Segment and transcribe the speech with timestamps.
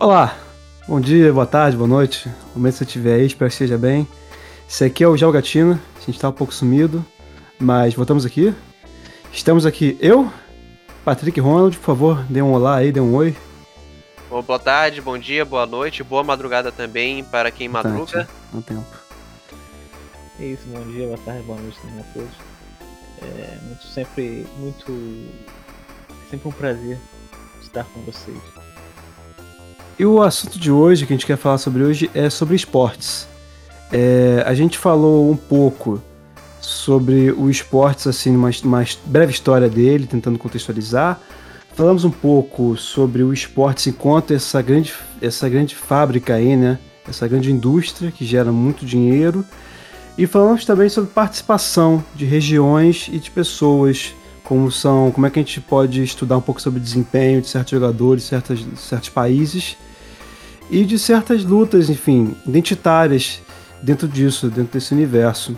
[0.00, 0.34] Olá,
[0.88, 2.26] bom dia, boa tarde, boa noite.
[2.26, 4.08] No momento que você estiver aí, espero que esteja bem.
[4.66, 7.04] Esse aqui é o Gel Gatina, a gente tá um pouco sumido,
[7.58, 8.54] mas voltamos aqui.
[9.30, 10.32] Estamos aqui eu,
[11.04, 13.36] Patrick Ronald, por favor, dê um olá aí, dê um oi.
[14.30, 18.26] Bom, boa tarde, bom dia, boa noite, boa madrugada também para quem madruga.
[18.54, 18.86] No tempo.
[20.38, 22.34] É isso, bom dia, boa tarde, boa noite também a todos.
[23.20, 25.30] É muito, sempre muito.
[26.30, 26.98] Sempre um prazer
[27.60, 28.38] estar com vocês.
[30.00, 33.28] E o assunto de hoje, que a gente quer falar sobre hoje, é sobre esportes.
[33.92, 36.02] É, a gente falou um pouco
[36.58, 41.20] sobre o esportes, assim, uma, uma breve história dele, tentando contextualizar.
[41.74, 46.78] Falamos um pouco sobre o esportes enquanto essa grande, essa grande fábrica aí, né?
[47.06, 49.44] Essa grande indústria que gera muito dinheiro.
[50.16, 55.38] E falamos também sobre participação de regiões e de pessoas, como são, como é que
[55.38, 59.76] a gente pode estudar um pouco sobre desempenho de certos jogadores, certos, certos países
[60.70, 63.42] e de certas lutas, enfim, identitárias
[63.82, 65.56] dentro disso, dentro desse universo.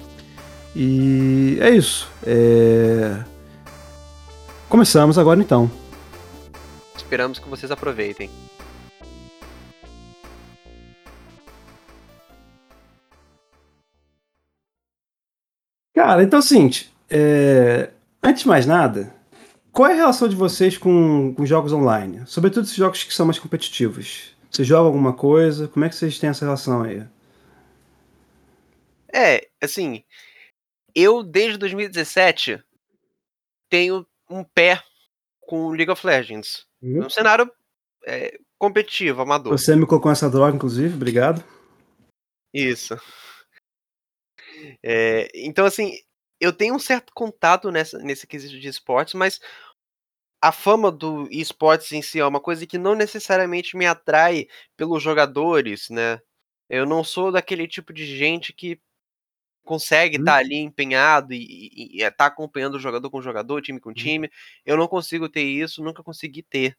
[0.75, 2.11] E é isso.
[2.25, 3.23] É...
[4.69, 5.71] Começamos agora então.
[6.97, 8.31] Esperamos que vocês aproveitem.
[15.95, 17.91] Cara, então é o seguinte, é...
[18.23, 19.15] antes de mais nada,
[19.71, 22.23] qual é a relação de vocês com, com jogos online?
[22.25, 24.32] Sobretudo esses jogos que são mais competitivos.
[24.53, 25.67] Você joga alguma coisa?
[25.67, 27.07] Como é que vocês têm essa relação aí?
[29.11, 30.05] É, assim,
[30.95, 32.63] eu desde 2017
[33.71, 34.83] tenho um pé
[35.41, 36.67] com League of Legends.
[36.83, 37.07] Uhum.
[37.07, 37.51] Um cenário
[38.07, 39.57] é, competitivo, amador.
[39.57, 41.43] Você me colocou essa droga, inclusive, obrigado.
[42.53, 42.95] Isso.
[44.83, 45.97] É, então, assim,
[46.39, 49.41] eu tenho um certo contato nessa, nesse quesito de esportes, mas
[50.43, 55.03] a fama do esportes em si é uma coisa que não necessariamente me atrai pelos
[55.03, 56.21] jogadores, né?
[56.69, 58.81] Eu não sou daquele tipo de gente que
[59.65, 60.37] consegue estar Hum.
[60.37, 64.31] tá ali empenhado e, estar tá acompanhando jogador com jogador, time com time.
[64.67, 66.77] Eu não consigo ter isso, nunca consegui ter.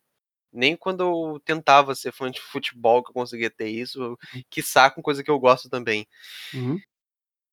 [0.54, 4.18] Nem quando eu tentava ser fã de futebol que eu conseguia ter isso,
[4.52, 4.62] que
[4.96, 6.08] com coisa que eu gosto também.
[6.54, 6.80] Uhum.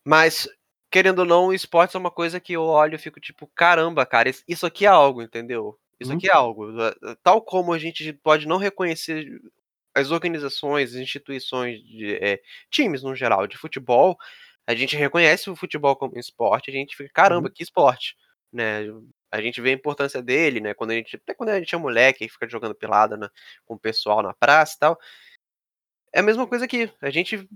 [0.07, 0.49] Mas,
[0.91, 4.07] querendo ou não, o esporte é uma coisa que eu olho e fico tipo, caramba,
[4.07, 5.80] cara, isso aqui é algo, entendeu?
[6.01, 6.17] Isso Uhum.
[6.17, 6.71] aqui é algo.
[6.83, 9.41] eh, Tal como a gente pode não reconhecer
[9.95, 12.41] as organizações, as instituições, de, é,
[12.71, 14.17] times no geral, de futebol,
[14.67, 17.55] a gente reconhece o futebol como esporte, a gente fica, caramba, Uhum.
[17.55, 18.17] que esporte,
[18.53, 18.83] né?
[19.33, 20.75] A gente vê a importância dele, né?
[20.75, 23.31] Quando a gente, até quando a gente é moleque, fica jogando pelada na,
[23.65, 24.99] com o pessoal na praça e tal.
[26.13, 26.91] É a mesma coisa aqui.
[27.01, 27.49] A gente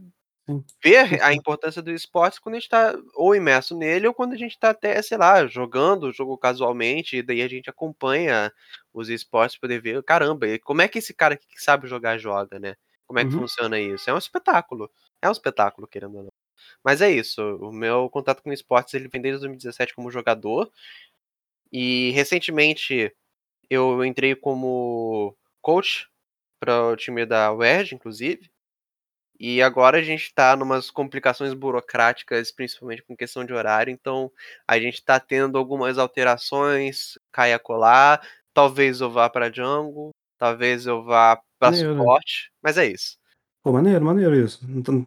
[0.82, 4.37] Vê a importância do esporte quando a gente tá ou imerso nele ou quando a
[4.37, 8.53] gente tá até, sei lá, jogando o jogo casualmente, e daí a gente acompanha
[8.93, 12.19] os esportes pra poder ver, caramba, e como é que esse cara que sabe jogar
[12.19, 12.77] joga, né?
[13.06, 13.41] Como é que Uhum.
[13.41, 14.09] funciona isso?
[14.10, 14.91] É um espetáculo.
[15.22, 16.32] É um espetáculo, querendo ou não.
[16.84, 20.71] Mas é isso, o meu contato com esportes ele vem desde 2017 como jogador.
[21.72, 23.12] E recentemente
[23.71, 26.09] eu entrei como coach
[26.61, 28.50] para o time da UERJ, inclusive.
[29.47, 34.32] E agora a gente tá numas complicações burocráticas, principalmente com questão de horário, então
[34.66, 40.87] a gente tá tendo algumas alterações, cai a colar, talvez eu vá pra jungle, talvez
[40.87, 41.99] eu vá Maneiro, né?
[41.99, 43.19] suporte, mas é isso.
[43.62, 44.60] Pô, maneiro, maneiro isso.
[44.66, 45.06] Então,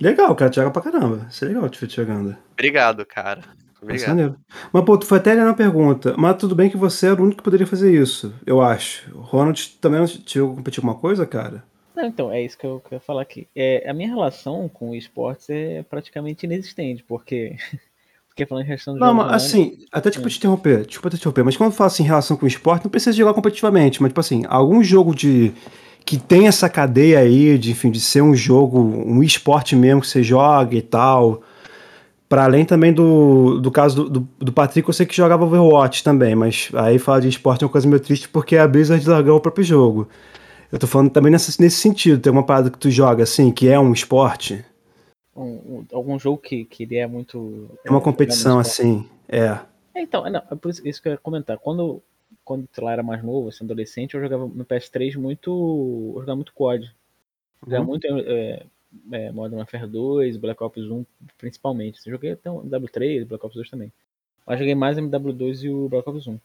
[0.00, 1.26] Legal, cara, te joga pra caramba.
[1.28, 2.36] Isso é legal te ver te jogando.
[2.52, 3.40] Obrigado, cara.
[3.40, 4.08] É Obrigado.
[4.10, 4.36] maneiro.
[4.72, 6.14] Mas, pô, tu foi até ali na pergunta.
[6.16, 9.12] Mas tudo bem que você era o único que poderia fazer isso, eu acho.
[9.12, 11.64] O Ronald também não te competir alguma coisa, cara?
[11.96, 13.48] Não, então, é isso que eu quero falar aqui.
[13.56, 17.56] É, a minha relação com esportes é praticamente inexistente, porque.
[18.28, 21.42] Porque falando em questão de Não, mas assim, até tipo te interromper, desculpa te interromper,
[21.42, 24.20] mas quando fala assim em relação com o esporte, não precisa jogar competitivamente, mas tipo
[24.20, 25.54] assim, algum jogo de
[26.04, 30.06] que tem essa cadeia aí de, enfim, de ser um jogo, um esporte mesmo que
[30.06, 31.40] você joga e tal.
[32.28, 36.04] Para além também do, do caso do, do, do Patrick, eu sei que jogava Overwatch
[36.04, 39.36] também, mas aí falar de esporte é uma coisa meio triste porque a Blizzard largou
[39.36, 40.06] o próprio jogo.
[40.70, 43.68] Eu tô falando também nessa, nesse sentido, tem uma parada que tu joga assim, que
[43.68, 44.64] é um esporte,
[45.34, 45.42] um-
[45.80, 47.70] um- algum jogo que, que ele é muito.
[47.84, 49.58] é uma é, competição assim, é.
[49.94, 51.58] É, então, é, não, é por isso, isso que eu ia comentar.
[51.58, 52.02] Quando,
[52.44, 55.50] quando sei lá, era mais novo, assim, adolescente, eu jogava no PS3 muito.
[56.14, 56.90] Eu jogava muito COD.
[57.64, 57.88] Jogava Uhum.
[57.90, 58.66] muito é,
[59.12, 61.04] é, Modern Warfare 2, Black Ops 1,
[61.38, 62.00] principalmente.
[62.06, 63.92] Eu joguei até o MW3, Black Ops 2 também.
[64.46, 66.38] Mas joguei mais o MW2 e o Black Ops 1.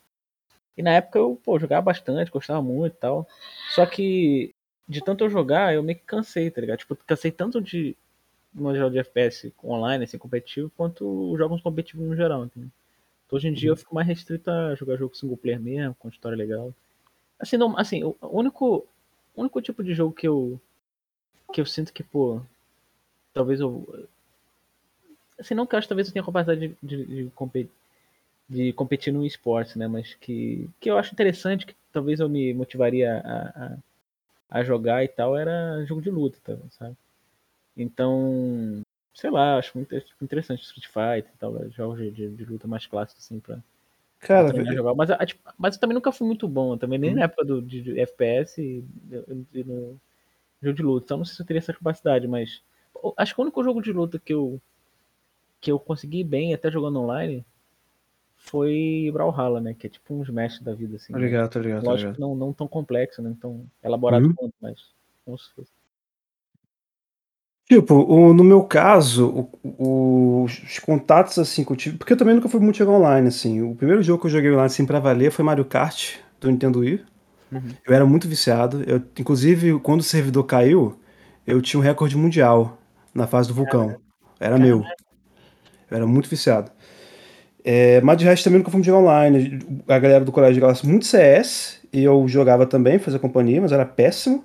[0.77, 3.27] E na época eu, pô, jogava bastante, gostava muito e tal.
[3.75, 4.53] Só que
[4.88, 6.79] de tanto eu jogar, eu meio que cansei, tá ligado?
[6.79, 7.95] Tipo, cansei tanto de
[8.53, 12.69] no jogo de FPS online, assim, competitivo, quanto os jogos competitivos no geral, entendeu?
[13.25, 16.09] Então, hoje em dia eu fico mais restrito a jogar jogo single player mesmo, com
[16.09, 16.74] história legal.
[17.39, 18.85] Assim, não, assim, o único
[19.33, 20.59] o único tipo de jogo que eu
[21.53, 22.41] que eu sinto que, pô,
[23.33, 24.07] talvez eu
[25.39, 27.71] assim, não que eu acho talvez eu tenha capacidade de, de, de, competir,
[28.51, 32.53] de competir no esporte, né, mas que, que eu acho interessante, que talvez eu me
[32.53, 33.77] motivaria a, a,
[34.59, 36.38] a jogar e tal, era jogo de luta,
[36.71, 36.95] sabe?
[37.77, 38.81] Então,
[39.13, 42.86] sei lá, acho muito interessante Street Fighter e tal, jogos de, de, de luta mais
[42.86, 43.57] clássicos, assim, pra,
[44.19, 44.94] Cara, jogar.
[44.95, 47.15] Mas, tipo, mas eu também nunca fui muito bom, também nem hum.
[47.15, 48.83] na época do, de, de FPS e,
[49.53, 49.98] e, no
[50.62, 51.06] jogo de luta.
[51.06, 52.62] Então não sei se eu teria essa capacidade, mas
[53.15, 54.62] acho que o único jogo de luta que eu
[55.59, 57.45] que eu consegui bem, até jogando online,
[58.41, 59.73] foi Brawlhalla, né?
[59.73, 61.13] Que é tipo um Smash da vida, assim.
[61.13, 61.59] Obrigado, né?
[61.59, 61.85] obrigado.
[61.85, 63.35] Lógico que não, não tão complexo, né?
[63.39, 64.33] Tão elaborado uhum.
[64.33, 64.79] quanto, mas
[65.23, 65.71] como se fosse.
[67.69, 71.97] Tipo, o, no meu caso, o, o, os contatos assim que eu tive.
[71.97, 73.61] Porque eu também nunca fui muito jogar online, assim.
[73.61, 76.79] O primeiro jogo que eu joguei online assim pra valer foi Mario Kart, do Nintendo
[76.79, 77.05] Wii.
[77.51, 77.69] Uhum.
[77.88, 78.83] Eu era muito viciado.
[78.88, 80.99] Eu, inclusive, quando o servidor caiu,
[81.45, 82.77] eu tinha um recorde mundial
[83.13, 83.95] na fase do vulcão.
[84.39, 84.83] Era meu.
[85.89, 86.71] Eu era muito viciado.
[87.63, 89.60] É, mas de resto também nunca fui jogar online.
[89.88, 93.86] A galera do colégio jogava muito CS, e eu jogava também, fazia companhia, mas era
[93.86, 94.44] péssimo.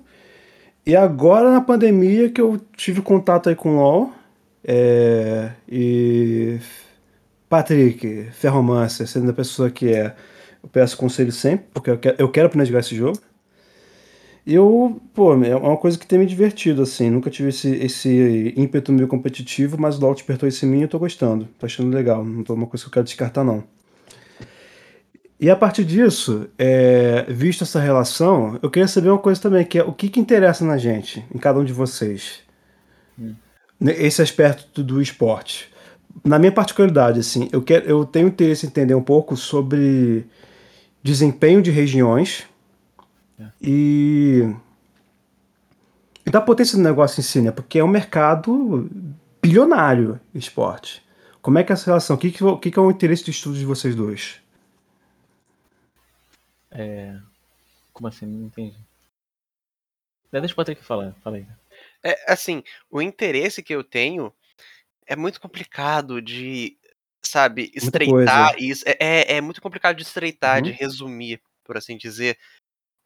[0.85, 4.11] E agora na pandemia que eu tive contato aí com o LoL.
[4.63, 6.59] É, e.
[7.49, 10.13] Patrick, Ferromancer, sendo a pessoa que é,
[10.61, 13.17] eu peço conselho sempre, porque eu quero, eu quero aprender a jogar esse jogo.
[14.49, 17.09] Eu, pô, é uma coisa que tem me divertido, assim.
[17.09, 20.81] Nunca tive esse, esse ímpeto meio competitivo, mas o LoL despertou esse em mim e
[20.83, 21.49] eu tô gostando.
[21.59, 22.23] Tô achando legal.
[22.23, 23.61] Não tô uma coisa que eu quero descartar, não.
[25.37, 29.79] E a partir disso, é, visto essa relação, eu queria saber uma coisa também, que
[29.79, 32.39] é o que, que interessa na gente, em cada um de vocês.
[33.19, 33.35] Hum.
[33.81, 35.69] Esse aspecto do, do esporte.
[36.23, 40.25] Na minha particularidade, assim, eu, quero, eu tenho interesse em entender um pouco sobre
[41.03, 42.45] desempenho de regiões,
[43.61, 44.55] e,
[46.25, 47.51] e da potência do negócio em si, né?
[47.51, 48.89] Porque é um mercado
[49.41, 51.05] bilionário esporte.
[51.41, 52.15] Como é que é essa relação?
[52.15, 54.41] O que, que, que é o interesse de estudo de vocês dois?
[56.71, 57.17] É...
[57.93, 58.25] Como assim?
[58.25, 58.77] Não entendi.
[60.31, 61.15] Deixa o Patrick falar.
[61.23, 61.47] Fala aí.
[62.03, 64.33] É, assim, o interesse que eu tenho
[65.05, 66.77] é muito complicado de,
[67.21, 68.83] sabe, estreitar isso.
[68.85, 70.63] É, é, é, muito complicado de estreitar, uhum.
[70.63, 72.37] de resumir, por assim dizer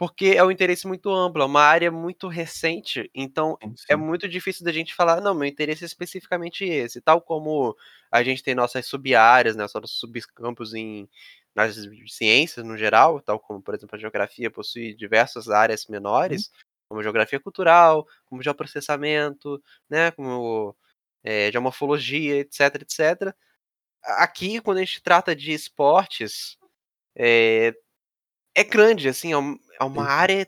[0.01, 3.85] porque é um interesse muito amplo, é uma área muito recente, então é sim, sim.
[3.89, 7.77] é muito difícil da gente falar, não, meu interesse é especificamente esse, tal como
[8.11, 11.07] a gente tem nossas sub-áreas, né, nossos subcampos em
[11.53, 11.75] nas
[12.07, 16.61] ciências no geral, tal como, por exemplo, a geografia possui diversas áreas menores, hum.
[16.89, 20.75] como geografia cultural, como geoprocessamento, né, como
[21.23, 23.35] é, geomorfologia, etc, etc.
[24.03, 26.57] Aqui, quando a gente trata de esportes,
[27.15, 27.75] é,
[28.55, 29.37] é grande, assim, é,
[29.79, 30.47] é uma área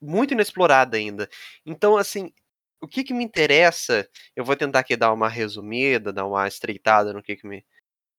[0.00, 1.28] muito inexplorada ainda.
[1.66, 2.32] Então, assim,
[2.80, 7.12] o que que me interessa, eu vou tentar aqui dar uma resumida, dar uma estreitada
[7.12, 7.64] no que que, me,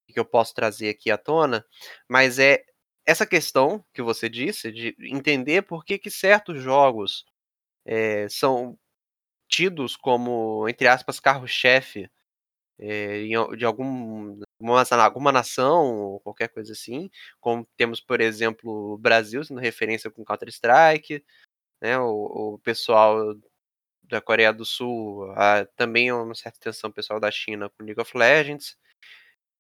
[0.08, 1.66] que eu posso trazer aqui à tona,
[2.10, 2.64] mas é
[3.06, 7.26] essa questão que você disse, de entender por que que certos jogos
[7.86, 8.78] é, são
[9.50, 12.10] tidos como, entre aspas, carro-chefe
[12.80, 13.24] é,
[13.58, 19.44] de algum, uma, alguma nação ou qualquer coisa assim, como temos, por exemplo, o Brasil
[19.44, 21.24] sendo referência com Counter-Strike,
[21.82, 23.36] né, o, o, pessoal
[24.04, 28.18] da Coreia do Sul, a, também uma certa atenção pessoal da China com League of
[28.18, 28.78] Legends,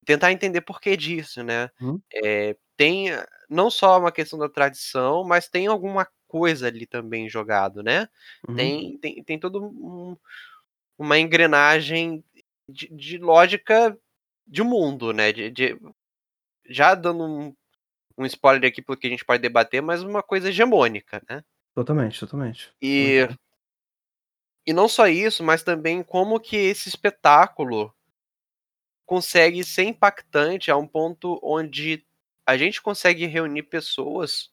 [0.05, 1.69] tentar entender por que disso, né?
[1.81, 1.99] Hum.
[2.13, 3.07] É, tem
[3.49, 8.07] não só uma questão da tradição, mas tem alguma coisa ali também jogado, né?
[8.47, 8.55] Uhum.
[8.55, 10.15] Tem, tem, tem todo um,
[10.97, 12.23] uma engrenagem
[12.67, 13.97] de, de lógica
[14.45, 15.31] de mundo, né?
[15.31, 15.79] De, de
[16.67, 17.55] já dando um,
[18.17, 21.43] um, spoiler aqui porque a gente pode debater, mas uma coisa hegemônica, né?
[21.73, 22.71] Totalmente, totalmente.
[22.81, 23.35] E, uhum.
[24.67, 27.93] e não só isso, mas também como que esse espetáculo
[29.05, 32.03] consegue ser impactante a um ponto onde
[32.45, 34.51] a gente consegue reunir pessoas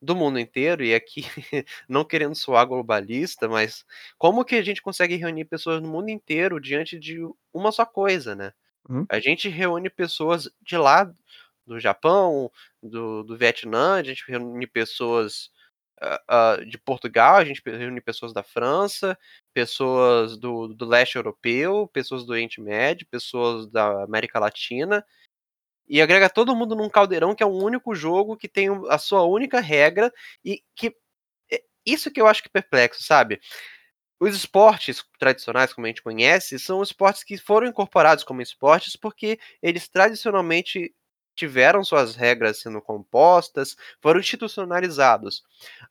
[0.00, 1.22] do mundo inteiro, e aqui
[1.88, 3.84] não querendo soar globalista, mas
[4.18, 7.18] como que a gente consegue reunir pessoas no mundo inteiro diante de
[7.52, 8.52] uma só coisa, né?
[8.88, 9.06] Uhum.
[9.08, 11.10] A gente reúne pessoas de lá
[11.66, 12.50] do Japão,
[12.82, 15.50] do, do Vietnã, a gente reúne pessoas
[16.00, 19.18] uh, uh, de Portugal, a gente reúne pessoas da França,
[19.52, 25.04] pessoas do, do leste europeu, pessoas do Oriente Médio, pessoas da América Latina,
[25.88, 29.22] e agrega todo mundo num caldeirão que é um único jogo que tem a sua
[29.24, 30.12] única regra
[30.44, 30.94] e que
[31.52, 33.40] é isso que eu acho que é perplexo, sabe?
[34.18, 39.38] Os esportes tradicionais, como a gente conhece, são esportes que foram incorporados como esportes porque
[39.62, 40.94] eles tradicionalmente
[41.34, 45.42] tiveram suas regras sendo compostas, foram institucionalizados.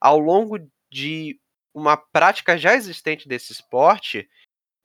[0.02, 0.58] Ao longo
[0.90, 1.40] de
[1.74, 4.28] uma prática já existente desse esporte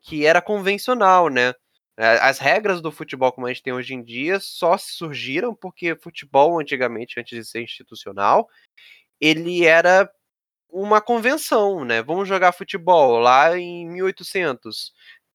[0.02, 1.54] que era convencional, né?
[2.00, 6.58] As regras do futebol como a gente tem hoje em dia só surgiram porque futebol
[6.58, 8.48] antigamente, antes de ser institucional,
[9.20, 10.10] ele era
[10.70, 12.02] uma convenção, né?
[12.02, 14.92] Vamos jogar futebol lá em 1800.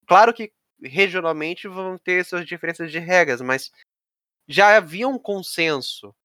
[0.07, 0.51] Claro que
[0.83, 3.71] regionalmente vão ter suas diferenças de regras, mas
[4.47, 6.15] já havia um consenso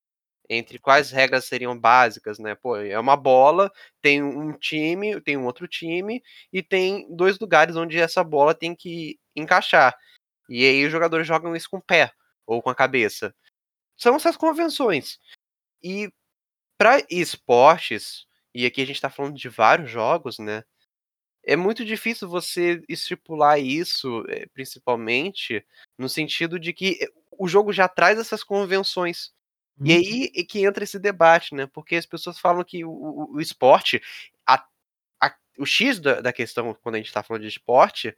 [0.49, 2.55] entre quais regras seriam básicas, né?
[2.55, 3.71] Pô, é uma bola,
[4.01, 6.21] tem um time, tem um outro time
[6.51, 9.95] e tem dois lugares onde essa bola tem que encaixar.
[10.51, 12.11] E aí os jogadores jogam isso com o pé
[12.45, 13.33] ou com a cabeça.
[13.95, 15.17] São essas convenções.
[15.81, 16.11] E
[16.77, 20.63] para esportes, e aqui a gente está falando de vários jogos, né?
[21.43, 25.65] É muito difícil você estipular isso, eh, principalmente,
[25.97, 29.31] no sentido de que eh, o jogo já traz essas convenções.
[29.83, 29.97] E Uhum.
[29.97, 31.65] aí é que entra esse debate, né?
[31.65, 34.01] Porque as pessoas falam que o, o, o esporte,
[34.45, 34.63] a,
[35.21, 38.15] a, o X da, da questão, quando a gente está falando de esporte,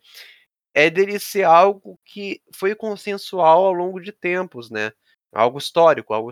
[0.73, 4.91] é dele ser algo que foi consensual ao longo de tempos, né?
[5.31, 6.31] Algo histórico, algo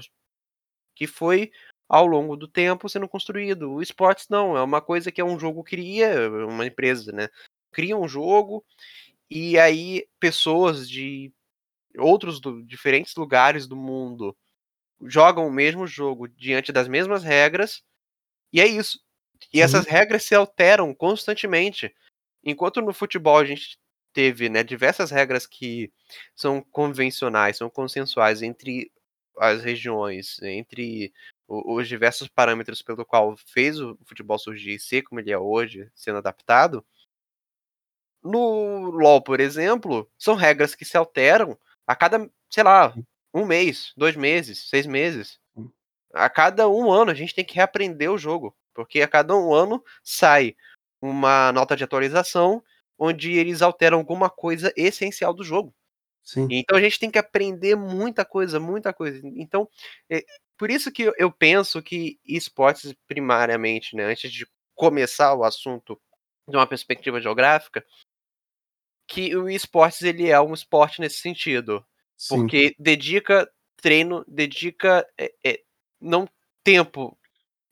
[0.96, 1.52] que foi
[1.90, 3.72] ao longo do tempo sendo construído.
[3.72, 7.30] O esportes não, é uma coisa que é um jogo cria, uma empresa, né?
[7.72, 8.66] Cria um jogo
[9.30, 11.32] e aí pessoas de
[11.98, 14.36] outros do, diferentes lugares do mundo
[15.04, 17.84] jogam o mesmo jogo diante das mesmas regras,
[18.54, 19.00] e é isso.
[19.54, 19.66] E Uhum.
[19.66, 21.94] essas regras se alteram constantemente.
[22.44, 23.78] Enquanto no futebol a gente
[24.14, 25.92] teve né, diversas regras que
[26.36, 28.92] são convencionais, são consensuais entre
[29.38, 31.14] as regiões, entre
[31.48, 35.90] os diversos parâmetros pelo qual fez o futebol surgir e ser como ele é hoje,
[35.96, 36.86] sendo adaptado.
[38.24, 42.94] No LoL, por exemplo, são regras que se alteram a cada, sei lá,
[43.34, 45.40] um mês, dois meses, seis meses.
[46.14, 48.56] A cada um ano a gente tem que reaprender o jogo.
[48.74, 50.56] Porque a cada um ano sai
[51.02, 52.64] uma nota de atualização
[53.04, 55.74] onde eles alteram alguma coisa essencial do jogo.
[56.24, 56.48] Sim.
[56.52, 59.20] Então a gente tem que aprender muita coisa, muita coisa.
[59.36, 59.68] Então,
[60.08, 60.24] é,
[60.56, 66.00] por isso que eu penso que esportes, primariamente, né, antes de começar o assunto
[66.48, 67.84] de uma perspectiva geográfica,
[69.08, 71.84] que o esportes ele é um esporte nesse sentido.
[72.16, 72.36] Sim.
[72.36, 75.64] Porque dedica treino, dedica é, é,
[76.00, 76.30] não
[76.64, 77.18] tempo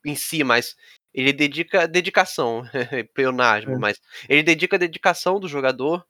[0.04, 0.76] em si, mas
[1.14, 2.64] ele dedica dedicação,
[3.14, 3.78] peonasmo, É.
[3.78, 6.06] mas ele dedica a dedicação do jogador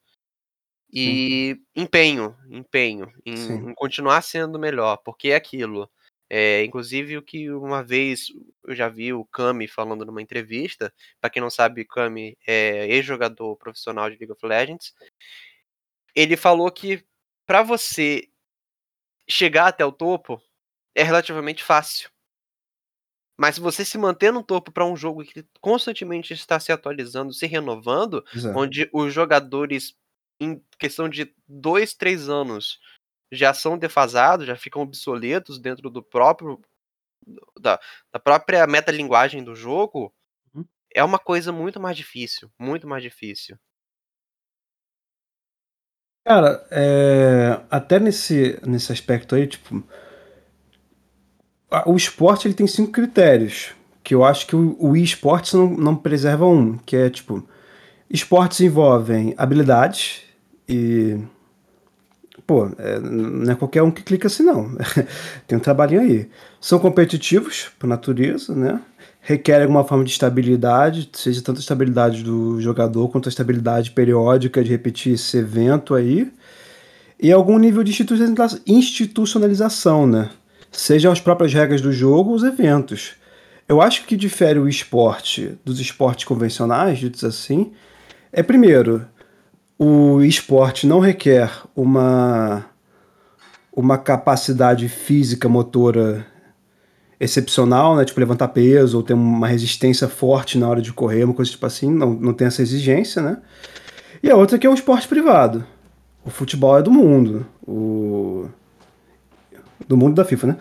[0.91, 3.69] e empenho, empenho em, Sim.
[3.69, 5.89] em continuar sendo melhor, porque é aquilo.
[6.31, 8.27] É, inclusive o que uma vez
[8.63, 13.55] eu já vi o Kami falando numa entrevista, para quem não sabe, Kami é ex-jogador
[13.57, 14.93] profissional de League of Legends.
[16.15, 17.03] Ele falou que
[17.47, 18.27] para você
[19.27, 20.41] chegar até o topo
[20.95, 22.09] é relativamente fácil.
[23.39, 27.33] Mas se você se manter no topo para um jogo que constantemente está se atualizando,
[27.33, 28.59] se renovando, Exato.
[28.59, 29.95] onde os jogadores,
[30.41, 32.81] em questão de dois, três anos,
[33.31, 36.59] já são defasados, já ficam obsoletos dentro do próprio
[37.57, 37.79] da,
[38.11, 40.13] da própria metalinguagem do jogo,
[40.53, 40.65] Uhum.
[40.93, 43.57] é uma coisa muito mais difícil, muito mais difícil.
[46.25, 49.81] Cara, é, até nesse, nesse aspecto aí, tipo,
[51.85, 53.69] o esporte ele tem cinco critérios,
[54.03, 57.43] que eu acho que o, o esportes não, não preserva um, que é tipo,
[58.09, 60.21] esportes envolvem habilidades
[60.67, 61.17] e,
[62.45, 64.75] pô, é, não é qualquer um que clica assim não,
[65.47, 66.29] tem um trabalhinho aí.
[66.59, 68.81] São competitivos, por natureza, né?
[69.21, 74.63] Requerem alguma forma de estabilidade, seja tanto a estabilidade do jogador quanto a estabilidade periódica
[74.63, 76.31] de repetir esse evento aí
[77.21, 80.29] e algum nível de institucionaliza- institucionalização, né?
[80.71, 83.13] Sejam as próprias regras do jogo os eventos.
[83.67, 87.71] Eu acho que difere o esporte dos esportes convencionais, ditos assim,
[88.31, 89.05] é primeiro,
[89.77, 92.65] o esporte não requer uma,
[93.71, 96.25] uma capacidade física motora
[97.19, 98.05] excepcional, né?
[98.05, 101.65] Tipo, levantar peso ou ter uma resistência forte na hora de correr, uma coisa tipo
[101.65, 103.37] assim, não, não tem essa exigência, né?
[104.21, 105.63] E a outra que é um esporte privado.
[106.25, 107.45] O futebol é do mundo.
[107.65, 108.49] O...
[109.89, 110.57] Do mundo da FIFA, né?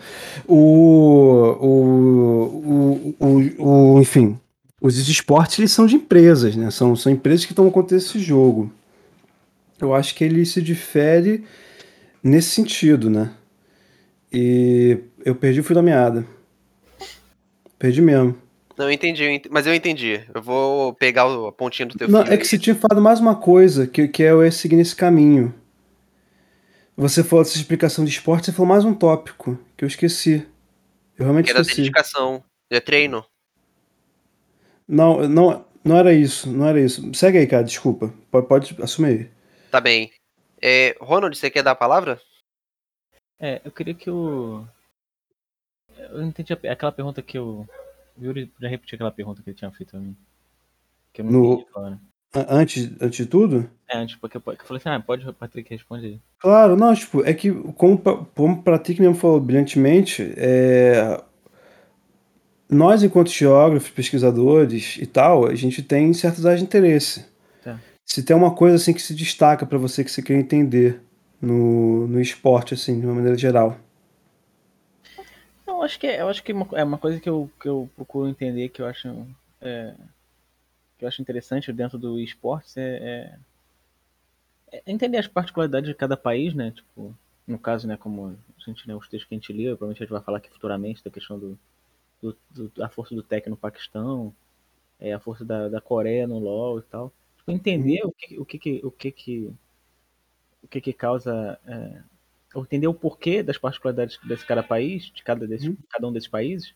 [0.47, 4.39] O, o, o, o, enfim,
[4.81, 6.71] os esportes eles são de empresas, né?
[6.71, 8.71] São, são empresas que estão conta esse jogo.
[9.79, 11.43] Eu acho que ele se difere
[12.23, 13.29] nesse sentido, né?
[14.33, 16.25] E eu perdi o fio da meada.
[17.77, 18.35] Perdi mesmo.
[18.75, 20.21] Não, eu entendi, mas eu entendi.
[20.33, 22.33] Eu vou pegar a pontinha do teu Não, fio.
[22.33, 24.95] é que você tinha falado mais uma coisa, que, que é eu ia seguir nesse
[24.95, 25.53] caminho.
[26.99, 30.45] Você falou dessa explicação de esporte, você falou mais um tópico, que eu esqueci.
[31.17, 31.81] Eu realmente que é da esqueci.
[31.81, 33.25] dedicação, é treino.
[34.85, 37.13] Não, não, não era isso, não era isso.
[37.13, 38.13] Segue aí, cara, desculpa.
[38.29, 39.31] Pode, pode assumir aí.
[39.71, 40.11] Tá bem.
[40.61, 42.19] É, Ronald, você quer dar a palavra?
[43.39, 44.67] É, eu queria que o.
[45.97, 47.65] Eu não entendi a- aquela pergunta que o.
[48.17, 50.17] O Yuri podia repetir aquela pergunta que ele tinha feito a mim.
[51.13, 51.99] Que eu não No- entendi agora.
[52.33, 53.69] Antes, antes de tudo?
[53.89, 56.21] É, antes, porque eu, porque eu falei assim, ah, pode, Patrick, responde aí.
[56.37, 61.19] Claro, não, tipo, é que como, como o Pratik mesmo falou brilhantemente, é,
[62.69, 67.25] nós enquanto geógrafos, pesquisadores e tal, a gente tem certas áreas de interesse.
[67.63, 67.79] Tá.
[68.05, 71.01] Se tem uma coisa assim que se destaca pra você que você quer entender
[71.41, 73.75] no, no esporte, assim, de uma maneira geral.
[75.65, 77.89] Eu acho que é, eu acho que uma, é uma coisa que eu, que eu
[77.95, 79.25] procuro entender que eu acho
[79.61, 79.95] é,
[80.99, 83.39] que eu acho interessante dentro do esporte é,
[84.71, 86.71] é- é entender as particularidades de cada país, né?
[86.71, 87.15] Tipo,
[87.47, 90.05] no caso, né, como a gente, né, os textos que a gente leu, provavelmente a
[90.05, 91.59] gente vai falar aqui futuramente da questão do,
[92.21, 94.35] do, do- da força do Tec no Paquistão,
[94.99, 97.13] é, a força da, da Coreia no LoL e tal.
[97.37, 99.53] Tipo, entender o que o que que- o que que
[100.63, 102.01] o que que causa é,
[102.55, 105.77] entender o porquê das particularidades desse cada país, de cada, desse, Uhum.
[105.89, 106.73] cada um desses países,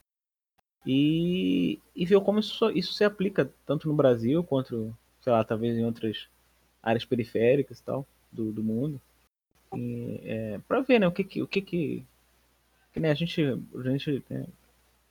[0.86, 5.78] e, e ver como isso, isso se aplica tanto no Brasil quanto, sei lá, talvez
[5.78, 6.28] em outras
[6.82, 9.00] áreas periféricas e tal do, do mundo.
[9.76, 12.06] E, é, para ver, né, o que que, o que, que,
[12.94, 14.46] que né, a gente, a gente né,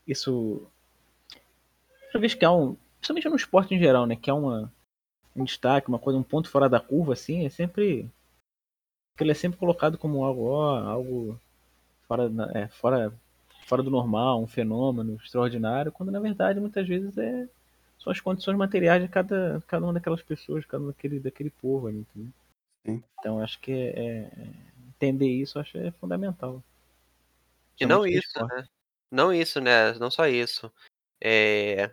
[0.06, 0.66] isso
[2.12, 4.72] eu vejo que há um, principalmente no esporte em geral, né, que há uma
[5.34, 8.06] um destaque, uma coisa, um ponto fora da curva, assim, é sempre
[9.18, 11.40] ele é sempre colocado como algo, ó, algo
[12.06, 13.12] fora, é, fora,
[13.66, 17.48] fora do normal, um fenômeno extraordinário, quando na verdade muitas vezes é
[17.98, 21.86] são as condições materiais de cada, cada uma daquelas pessoas, cada um daquele, daquele povo
[21.86, 22.32] ali, entendeu?
[22.84, 23.04] Sim.
[23.20, 24.30] Então acho que é, é-
[24.88, 26.62] entender isso acho é fundamental.
[27.80, 28.54] E não isso, esporte.
[28.54, 28.68] né?
[29.10, 29.92] Não isso, né?
[29.94, 30.72] Não só isso.
[31.20, 31.92] É,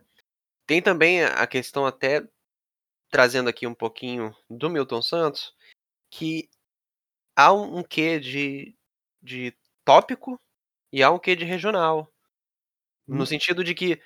[0.65, 2.27] Tem também a questão até
[3.09, 5.55] trazendo aqui um pouquinho do Milton Santos,
[6.11, 6.49] que
[7.35, 8.75] há um, um quê de,
[9.21, 10.39] de tópico
[10.91, 12.11] e há um quê de regional.
[13.07, 13.25] No Hum.
[13.25, 14.01] sentido de que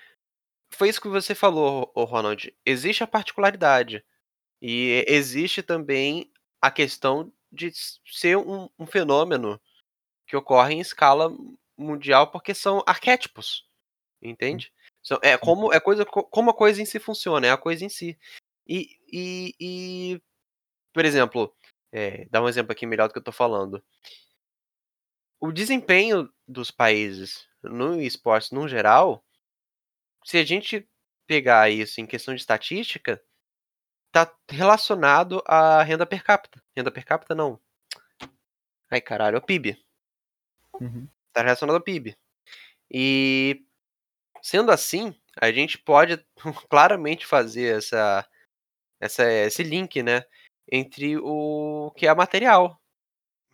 [0.74, 2.54] foi isso que você falou, Ronald.
[2.66, 4.04] Existe a particularidade.
[4.62, 7.72] E existe também a questão de
[8.08, 9.62] ser um, um fenômeno
[10.28, 11.36] que ocorre em escala
[11.78, 13.68] mundial, porque são arquétipos.
[14.22, 14.72] Entende?
[15.04, 17.86] São- é como é coisa co- como a coisa em si funciona, é a coisa
[17.86, 18.18] em si.
[18.68, 20.22] E, e, e
[20.94, 21.54] por exemplo,
[21.92, 23.84] é, dá um exemplo aqui melhor do que eu tô falando.
[25.46, 29.22] O desempenho dos países no esporte no geral,
[30.24, 30.88] se a gente
[31.28, 33.22] pegar isso em questão de estatística,
[34.12, 36.64] tá relacionado à renda per capita.
[36.78, 37.60] Renda per capita não.
[38.90, 39.78] Ai, caralho, é o PIB.
[40.80, 41.08] Uhum.
[41.34, 42.16] Tá relacionado ao PIB.
[42.92, 43.64] E
[44.42, 46.26] sendo assim, a gente pode
[46.70, 48.28] claramente fazer essa,
[49.02, 50.24] essa esse link, né,
[50.72, 52.80] entre o que é material,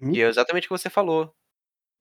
[0.01, 0.11] Uhum.
[0.13, 1.33] que é exatamente o que você falou.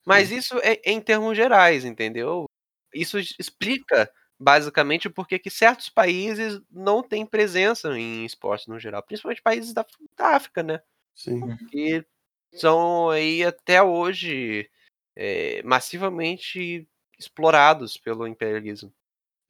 [0.06, 2.46] Mas isso é em termos gerais, entendeu?
[2.94, 9.02] Isso explica basicamente por que que certos países não têm presença em esporte no geral,
[9.02, 9.84] principalmente países da,
[10.16, 10.80] da África, né?
[11.14, 11.40] Sim.
[11.68, 12.06] que
[12.54, 14.70] são aí até hoje
[15.16, 18.94] é, massivamente explorados pelo imperialismo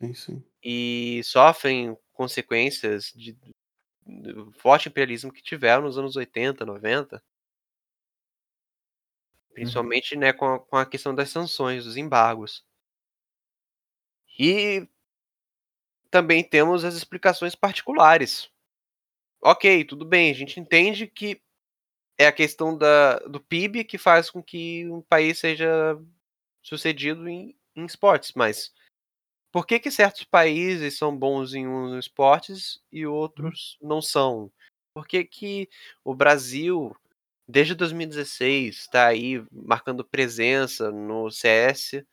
[0.01, 0.45] Sim, sim.
[0.65, 3.37] e sofrem consequências de,
[4.07, 7.23] do forte imperialismo que tiveram nos anos 80, 90.
[9.61, 12.65] Principalmente né, com, a, com a questão das sanções, dos embargos.
[14.39, 14.87] E
[16.11, 18.51] também temos as explicações particulares.
[19.43, 21.41] Ok, tudo bem, a gente entende que
[22.19, 25.97] é a questão da, do PIB que faz com que um país seja
[26.63, 28.73] sucedido em, em esportes, mas
[29.53, 34.51] por que, que certos países são bons em uns esportes e outros não são?
[34.93, 35.69] Por que, que
[36.05, 36.95] o Brasil,
[37.49, 42.05] desde 2016, está aí marcando presença no CS,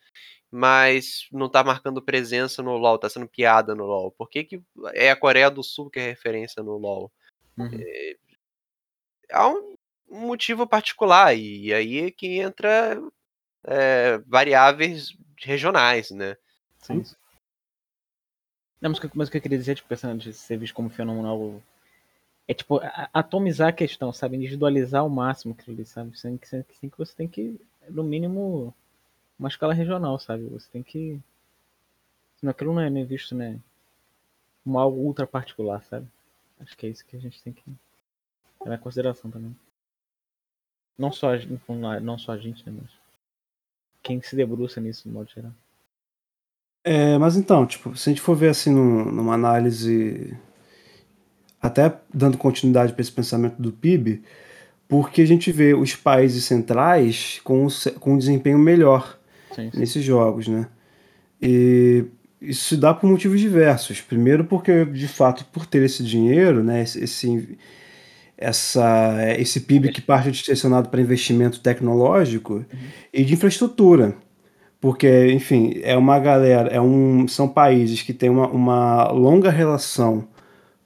[0.50, 4.12] mas não está marcando presença no LoL, está sendo piada no LoL?
[4.12, 4.62] Por que, que
[4.93, 7.12] é a Coreia do Sul que é referência no LoL?
[7.58, 7.69] Uhum.
[9.32, 9.76] há um
[10.10, 13.02] motivo particular, e aí é que entra
[13.65, 16.38] é, variáveis regionais, né?
[16.80, 17.04] Sim.
[18.80, 20.74] Não, mas, o que- mas o que eu queria dizer, tipo, pensando de ser visto
[20.74, 21.62] como fenômeno
[22.48, 22.80] É tipo,
[23.14, 24.38] atomizar a questão, sabe?
[24.38, 26.18] Individualizar ao máximo aquilo ali, sabe?
[26.18, 28.74] Sem que, que você tem que, no mínimo,
[29.40, 30.46] uma escala regional, sabe?
[30.50, 31.20] Você tem que.
[32.38, 33.60] Senão aquilo não é nem visto, né?
[34.64, 36.08] Como algo ultra particular, sabe?
[36.60, 37.64] Acho que é isso que a gente tem que
[38.62, 39.56] levar em consideração também.
[40.98, 41.62] Não só a gente,
[42.02, 42.78] não só a gente, né?
[42.82, 42.92] Mas
[44.04, 45.52] quem se debruça nisso, de modo geral.
[46.84, 50.38] É, mas então, tipo, se a gente for ver assim num- numa análise,
[51.65, 54.21] até dando continuidade para esse pensamento do PIB,
[54.88, 57.67] porque a gente vê os países centrais com,
[57.99, 59.17] com um desempenho melhor
[59.54, 59.80] Sim, sim.
[59.80, 60.67] nesses jogos, né?
[61.41, 62.06] E
[62.41, 63.99] isso se dá por motivos diversos.
[64.01, 67.58] Primeiro, porque de fato, por ter esse dinheiro, né, esse,
[68.38, 72.63] essa, esse PIB que parte direcionado para investimento tecnológico
[73.12, 74.15] e de infraestrutura.
[74.80, 80.28] Porque, enfim, é uma galera, é um, são países que têm uma, uma longa relação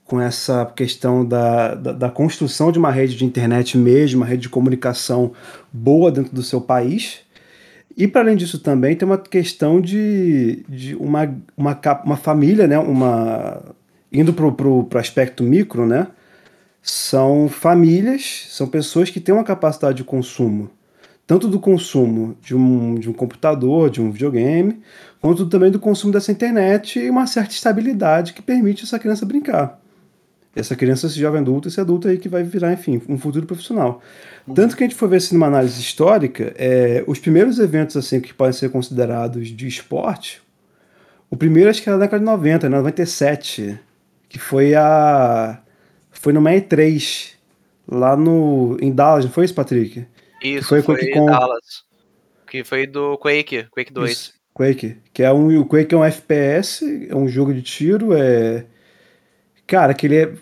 [0.10, 4.42] com essa questão da, da, da construção de uma rede de internet mesmo, uma rede
[4.42, 5.34] de comunicação
[5.72, 7.20] boa dentro do seu país.
[7.96, 12.80] E para além disso também tem uma questão de, de uma, uma, uma família, né?
[12.80, 13.62] Uma,
[14.12, 16.08] indo para o aspecto micro, né?
[16.82, 20.72] São famílias, são pessoas que têm uma capacidade de consumo,
[21.28, 24.82] tanto do consumo de um, de um computador, de um videogame,
[25.22, 29.80] quanto também do consumo dessa internet e uma certa estabilidade que permite essa criança brincar.
[30.56, 34.02] Essa criança, esse jovem adulto, esse adulto aí que vai virar, enfim, um futuro profissional.
[34.56, 38.20] Tanto que a gente for ver assim numa análise histórica, é, os primeiros eventos assim
[38.20, 40.42] que podem ser considerados de esporte,
[41.30, 43.80] o primeiro acho que era na década de 90, né, 97,
[44.28, 45.62] que foi a
[46.12, 47.34] foi numa E3
[47.88, 50.06] lá no em Dallas, não foi isso, Patrick?
[50.44, 51.84] Isso, foi foi, Quake com- Dallas.
[52.50, 54.12] Que foi do Quake, Quake 2.
[54.12, 58.14] Isso, Quake, que é um o Quake é um FPS, é um jogo de tiro,
[58.14, 58.66] é
[59.70, 60.34] cara, que ele é,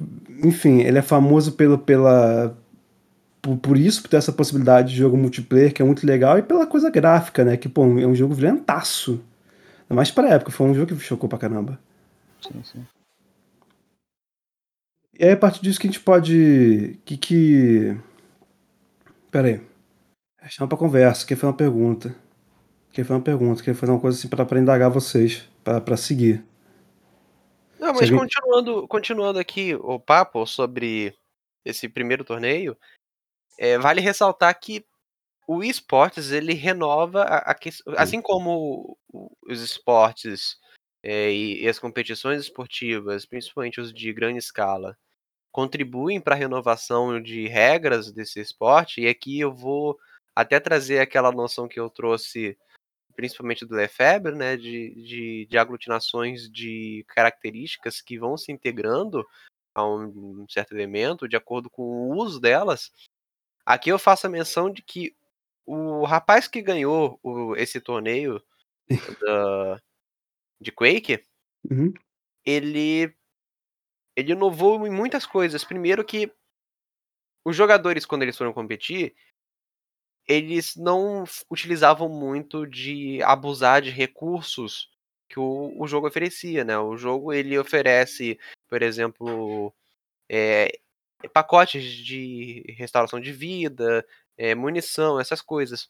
[0.44, 2.58] enfim, ele é famoso pelo pela
[3.42, 6.44] por, por isso, por ter essa possibilidade de jogo multiplayer que é muito legal e
[6.44, 9.22] pela coisa gráfica, né, que pô, é um jogo violentaço.
[9.84, 11.80] Ainda mais pra época, foi um jogo que chocou pra caramba.
[12.42, 12.86] sim, sim.
[15.20, 17.00] E aí, a partir disso que a gente pode.
[17.04, 17.98] Que que.
[19.32, 19.62] Pera aí.
[20.42, 22.16] É, Chama pra conversa, quem foi uma pergunta.
[22.92, 25.98] Quem foi uma pergunta, quem fazer uma coisa assim pra, pra indagar vocês, pra, pra
[25.98, 26.44] seguir.
[27.80, 31.16] Não, mas Você continuando, continuando aqui o papo sobre
[31.63, 32.78] esse primeiro torneio,
[33.58, 34.86] é, vale ressaltar que
[35.48, 37.56] o esportes ele renova a, a
[37.98, 38.98] assim como
[39.48, 40.58] os esportes
[41.02, 44.98] é, e, e as competições esportivas, principalmente os de grande escala,
[45.52, 49.02] contribuem para a renovação de regras desse esporte.
[49.02, 49.98] E aqui eu vou
[50.36, 52.58] até trazer aquela noção que eu trouxe
[53.18, 59.28] principalmente do Lefebvre, né, de, de, de aglutinações de características que vão se integrando
[59.74, 62.92] a um certo elemento de acordo com o uso delas.
[63.66, 65.16] Aqui eu faço a menção de que
[65.66, 68.42] o rapaz que ganhou o- esse torneio
[69.22, 69.82] da-
[70.62, 71.24] de Quake,
[71.70, 71.94] Uhum.
[72.46, 73.14] ele
[74.16, 75.64] ele inovou em muitas coisas.
[75.64, 76.32] Primeiro que
[77.46, 79.16] os jogadores quando eles foram competir,
[80.28, 84.90] eles não utilizavam muito de abusar de recursos
[85.30, 86.78] que o, o jogo oferecia, né?
[86.78, 89.74] O jogo ele oferece, por exemplo,
[90.30, 90.80] é,
[91.34, 94.06] pacotes de restauração de vida,
[94.38, 95.90] é, munição, essas coisas.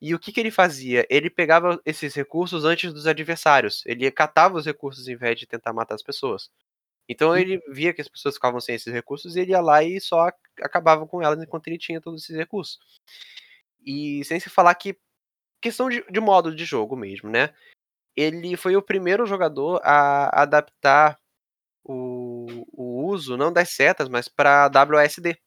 [0.00, 1.06] E o que, que ele fazia?
[1.08, 3.82] Ele pegava esses recursos antes dos adversários.
[3.86, 6.50] Ele catava os recursos em vez de tentar matar as pessoas.
[7.08, 10.00] Então ele via que as pessoas ficavam sem esses recursos e ele ia lá e
[10.00, 12.78] só ac- acabava com elas enquanto ele tinha todos esses recursos.
[13.86, 14.98] E sem se falar que
[15.62, 17.54] questão de, de modo de jogo mesmo, né?
[18.16, 21.18] Ele foi o primeiro jogador a adaptar
[21.84, 25.38] o, o uso não das setas, mas para WASD.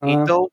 [0.00, 0.50] Ah, Então,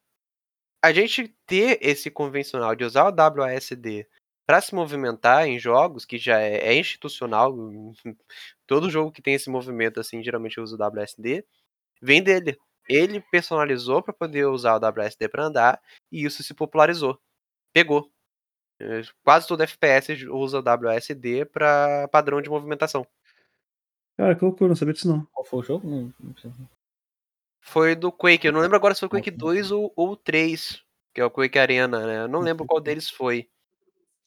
[0.83, 4.07] a gente ter esse convencional de usar o WASD
[4.45, 7.53] para se movimentar em jogos, que já é, é institucional,
[8.65, 11.45] todo jogo que tem esse movimento assim, geralmente usa o WASD,
[12.01, 12.57] vem dele.
[12.89, 17.19] Ele personalizou para poder usar o WASD para andar e isso se popularizou.
[17.73, 18.11] Pegou.
[18.79, 23.05] É, Quase todo FPS usa o WASD para padrão de movimentação.
[24.17, 25.25] cara, que loucura, não sabia disso não.
[25.33, 25.87] Qual foi o jogo?
[25.87, 26.51] Não, não sei.
[27.61, 28.47] Foi do Quake.
[28.47, 29.37] Eu não lembro agora se foi Quake Ok.
[29.37, 30.81] 2 ou, ou 3,
[31.13, 32.23] que é o Quake Arena, né?
[32.23, 33.49] Eu não lembro qual deles foi.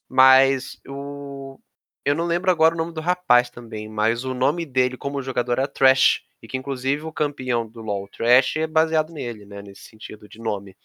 [0.08, 1.58] Mas o.
[2.04, 5.52] Eu não lembro agora o nome do rapaz também, mas o nome dele como jogador
[5.52, 6.22] era Trash.
[6.42, 9.62] E que inclusive o campeão do LoL Trash é baseado nele, né?
[9.62, 10.76] Nesse sentido de nome.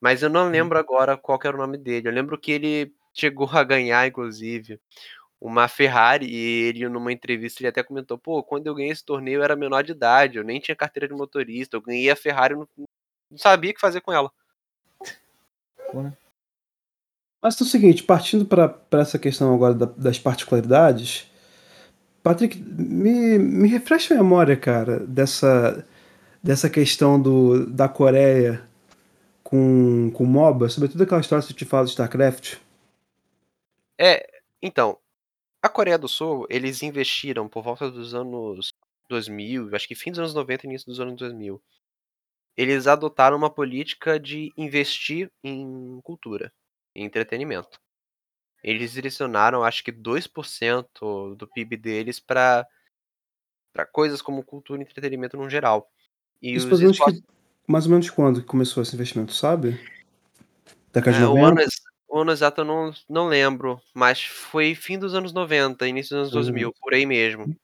[0.00, 2.08] Mas eu não lembro agora qual era o nome dele.
[2.08, 4.80] Eu lembro que ele chegou a ganhar, inclusive,
[5.40, 9.38] uma Ferrari e ele, numa entrevista, ele até comentou: pô, quando eu ganhei esse torneio
[9.40, 12.54] eu era menor de idade, eu nem tinha carteira de motorista, eu ganhei a Ferrari,
[12.54, 12.68] não,
[13.30, 14.30] não sabia o que fazer com ela.
[15.90, 16.16] Porra.
[17.42, 21.28] Mas é o seguinte, partindo para essa questão agora da- das particularidades,
[22.22, 25.86] Patrick, me, me refresca a memória, cara, dessa,
[26.42, 28.66] dessa questão do, da Coreia
[29.42, 32.56] com, com MOBA, sobretudo aquela história que eu te falo de StarCraft.
[33.98, 34.26] É,
[34.62, 34.98] então,
[35.60, 38.72] a Coreia do Sul, eles investiram por volta dos anos
[39.08, 41.62] 2000, acho que fim dos anos 90 e início dos anos 2000.
[42.56, 46.52] Eles adotaram uma política de investir em cultura,
[46.94, 47.80] em entretenimento.
[48.62, 52.66] Eles direcionaram, acho que 2% do PIB deles para
[53.72, 55.90] para coisas como cultura e entretenimento no geral.
[56.42, 57.26] E Isso os mais ou menos, esportes- que,
[57.66, 59.80] mais ou menos quando começou esse investimento, sabe?
[60.92, 61.48] Década de É, o, 90?
[61.48, 65.88] ano, ex- o ano exato eu não, não lembro, mas foi fim dos anos 90,
[65.88, 67.56] início dos anos Anos 2000, por aí mesmo.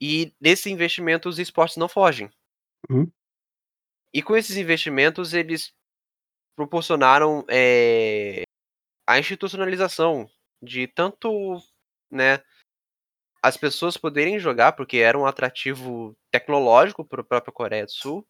[0.00, 2.30] E nesse investimento os esportes não fogem.
[2.88, 3.06] Uhum.
[4.14, 5.74] E com esses investimentos eles
[6.56, 8.44] proporcionaram é,
[9.10, 10.30] a institucionalização
[10.62, 11.60] de tanto
[12.08, 12.40] né,
[13.42, 18.24] as pessoas poderem jogar, porque era um atrativo tecnológico para a própria Coreia do Sul,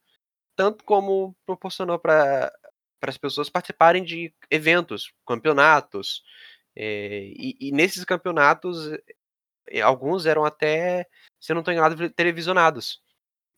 [0.57, 2.51] tanto como proporcionou para
[3.03, 6.23] as pessoas participarem de eventos, campeonatos.
[6.75, 8.91] é, e, e nesses campeonatos,
[9.69, 11.07] eh, alguns eram até,
[11.39, 13.03] se eu não estou enganado, televisionados.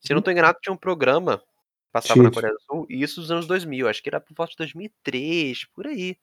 [0.00, 1.44] Se eu não estou enganado, tinha um programa que
[1.92, 4.52] passava na Coreia do Sul, e isso nos anos 2000, acho que era por volta
[4.52, 6.18] de 2003, por aí.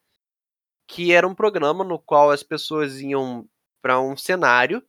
[0.92, 3.48] Que era um programa no qual as pessoas iam
[3.80, 4.84] para um cenário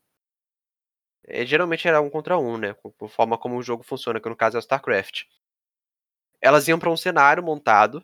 [1.27, 2.73] é, geralmente era um contra um, né?
[2.97, 5.25] Por forma como o jogo funciona, que no caso é o StarCraft.
[6.41, 8.03] Elas iam para um cenário montado,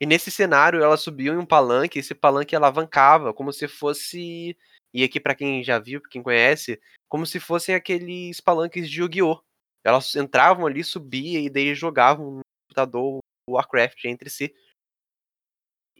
[0.00, 4.56] e nesse cenário elas subiam em um palanque, e esse palanque alavancava, como se fosse.
[4.92, 9.00] E aqui, para quem já viu, pra quem conhece, como se fossem aqueles palanques de
[9.00, 9.40] Yu-Gi-Oh!
[9.84, 14.54] Elas entravam ali, subiam, e daí jogavam no computador Warcraft entre si.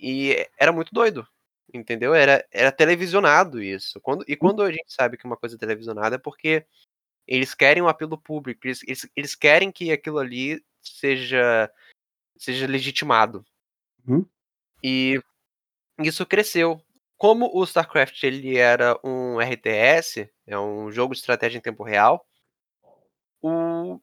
[0.00, 1.26] E era muito doido.
[1.72, 2.14] Entendeu?
[2.14, 4.00] Era, era televisionado isso.
[4.00, 6.66] Quando, e quando a gente sabe que uma coisa é televisionada é porque
[7.26, 11.70] eles querem um apelo público, eles, eles, eles querem que aquilo ali seja,
[12.36, 13.44] seja legitimado.
[14.06, 14.26] Uhum.
[14.82, 15.22] E
[16.00, 16.82] isso cresceu.
[17.16, 22.26] Como o StarCraft ele era um RTS, é um jogo de estratégia em tempo real,
[23.42, 24.00] o,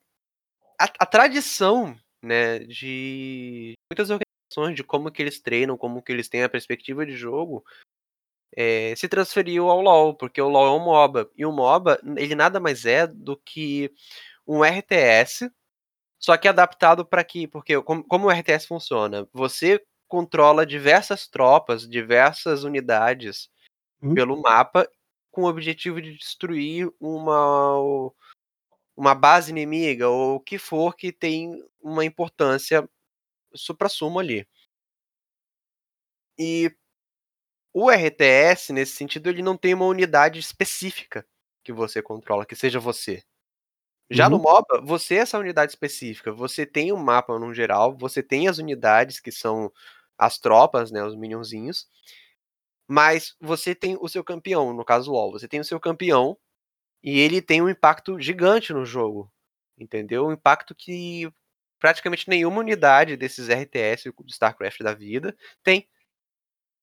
[0.79, 4.36] a, a tradição né, de muitas organizações,
[4.73, 7.63] de como que eles treinam, como que eles têm a perspectiva de jogo,
[8.55, 11.29] é, se transferiu ao LoL, porque o LoL é um MOBA.
[11.35, 13.91] E o MOBA, ele nada mais é do que
[14.47, 15.51] um RTS,
[16.19, 19.27] só que adaptado para que, porque como, como o RTS funciona?
[19.33, 23.49] Você controla diversas tropas, diversas unidades
[24.01, 24.13] Uhum.
[24.13, 24.89] pelo mapa,
[25.31, 28.11] com o objetivo de destruir uma
[28.95, 32.87] uma base inimiga ou o que for que tem uma importância
[33.53, 34.47] supra-sumo ali.
[36.37, 36.71] E
[37.73, 41.25] o RTS, nesse sentido, ele não tem uma unidade específica
[41.63, 43.23] que você controla, que seja você.
[44.11, 44.43] Já no Uhum.
[44.43, 46.31] MOBA, você é essa unidade específica.
[46.31, 49.71] Você tem um mapa no geral, você tem as unidades que são
[50.17, 51.87] as tropas, né, os minionzinhos.
[52.87, 56.37] Mas você tem o seu campeão, no caso LoL, você tem o seu campeão
[57.03, 59.31] e ele tem um impacto gigante no jogo.
[59.77, 60.27] Entendeu?
[60.27, 61.31] Um impacto que
[61.79, 65.87] praticamente nenhuma unidade desses RTS do StarCraft da vida tem.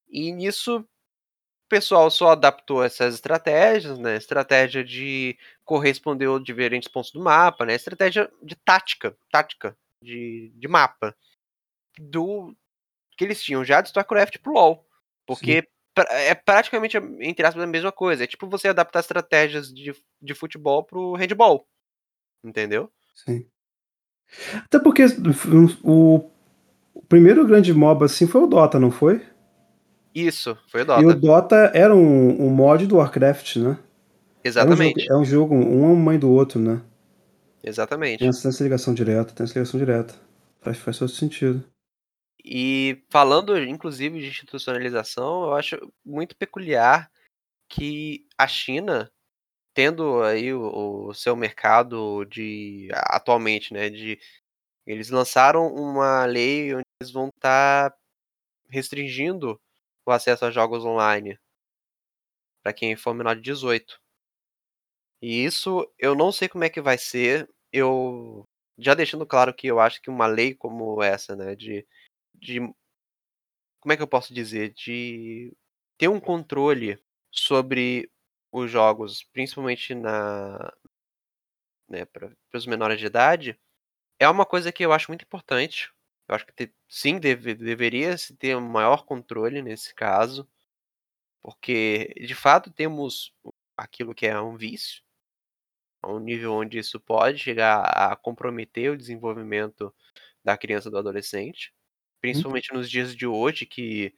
[0.09, 4.17] E nisso o pessoal só adaptou essas estratégias, né?
[4.17, 7.75] Estratégia de corresponder aos diferentes pontos do mapa, né?
[7.75, 11.17] Estratégia de tática, tática de, de mapa
[11.99, 12.55] do
[13.17, 14.87] que eles tinham já de StarCraft pro LoL,
[15.27, 15.67] porque
[16.11, 18.25] é praticamente entre aspas a mesma coisa.
[18.25, 21.67] É tipo você adaptar estratégias de, de futebol pro handball,
[22.45, 22.93] entendeu?
[23.15, 23.49] Sim.
[24.65, 25.05] Até porque
[25.85, 26.21] o,
[26.95, 29.23] o primeiro grande MOBA assim foi o Dota, não foi?
[30.15, 31.15] Isso, foi o E o Dota.
[31.15, 33.79] Dota era um, um mod do Warcraft, né?
[34.45, 36.81] Exatamente, É um jogo, é um jogo um é mãe do outro, né?
[37.63, 38.19] exatamente.
[38.19, 40.15] Tem essa, tem essa ligação direta, tem essa ligação direta.
[40.61, 41.65] Faz, faz todo sentido.
[42.45, 47.11] E falando, inclusive, de institucionalização, eu acho muito peculiar
[47.69, 49.11] que a China,
[49.75, 54.19] tendo aí o, o seu mercado de atualmente, né, de
[54.87, 57.95] eles lançaram uma lei onde eles vão estar
[58.71, 59.61] restringindo
[60.07, 61.39] o acesso a jogos online
[62.63, 64.01] para quem for menor de 18.
[65.23, 67.49] E isso eu não sei como é que vai ser.
[67.73, 68.45] Eu
[68.79, 71.87] já deixando claro que eu acho que uma lei como essa, né, de
[72.35, 72.61] de
[73.81, 74.73] como é que eu posso dizer?
[74.75, 75.53] De
[75.99, 76.99] ter um controle
[77.31, 78.11] sobre
[78.63, 80.73] os jogos, principalmente na
[81.89, 83.59] né, para os menores de idade,
[84.21, 85.93] é uma coisa que eu acho muito importante.
[86.29, 90.49] Eu acho que te- sim, deve, deveria se ter um maior controle nesse caso,
[91.43, 93.33] porque de fato temos
[93.77, 95.03] aquilo que é um vício,
[96.03, 99.95] a um nível onde isso pode chegar a comprometer o desenvolvimento
[100.45, 101.73] da criança e do adolescente,
[102.21, 104.15] principalmente nos dias de hoje que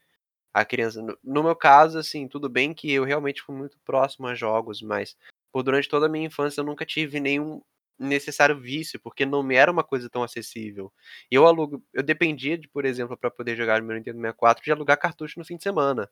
[0.57, 1.03] a criança.
[1.23, 5.15] No, meu caso, assim, tudo bem que eu realmente fui muito próximo a jogos, mas
[5.53, 7.61] por durante toda a minha infância eu nunca tive nenhum
[7.99, 10.91] necessário vício, porque não me era uma coisa tão acessível.
[11.31, 14.73] Eu alugo, eu dependia de, por exemplo, para poder jogar no meu Nintendo 64, de
[14.73, 16.11] alugar cartucho no fim de semana.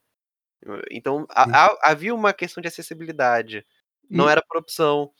[0.90, 3.64] Então a, a, havia uma questão de acessibilidade.
[4.10, 5.10] Não era por opção.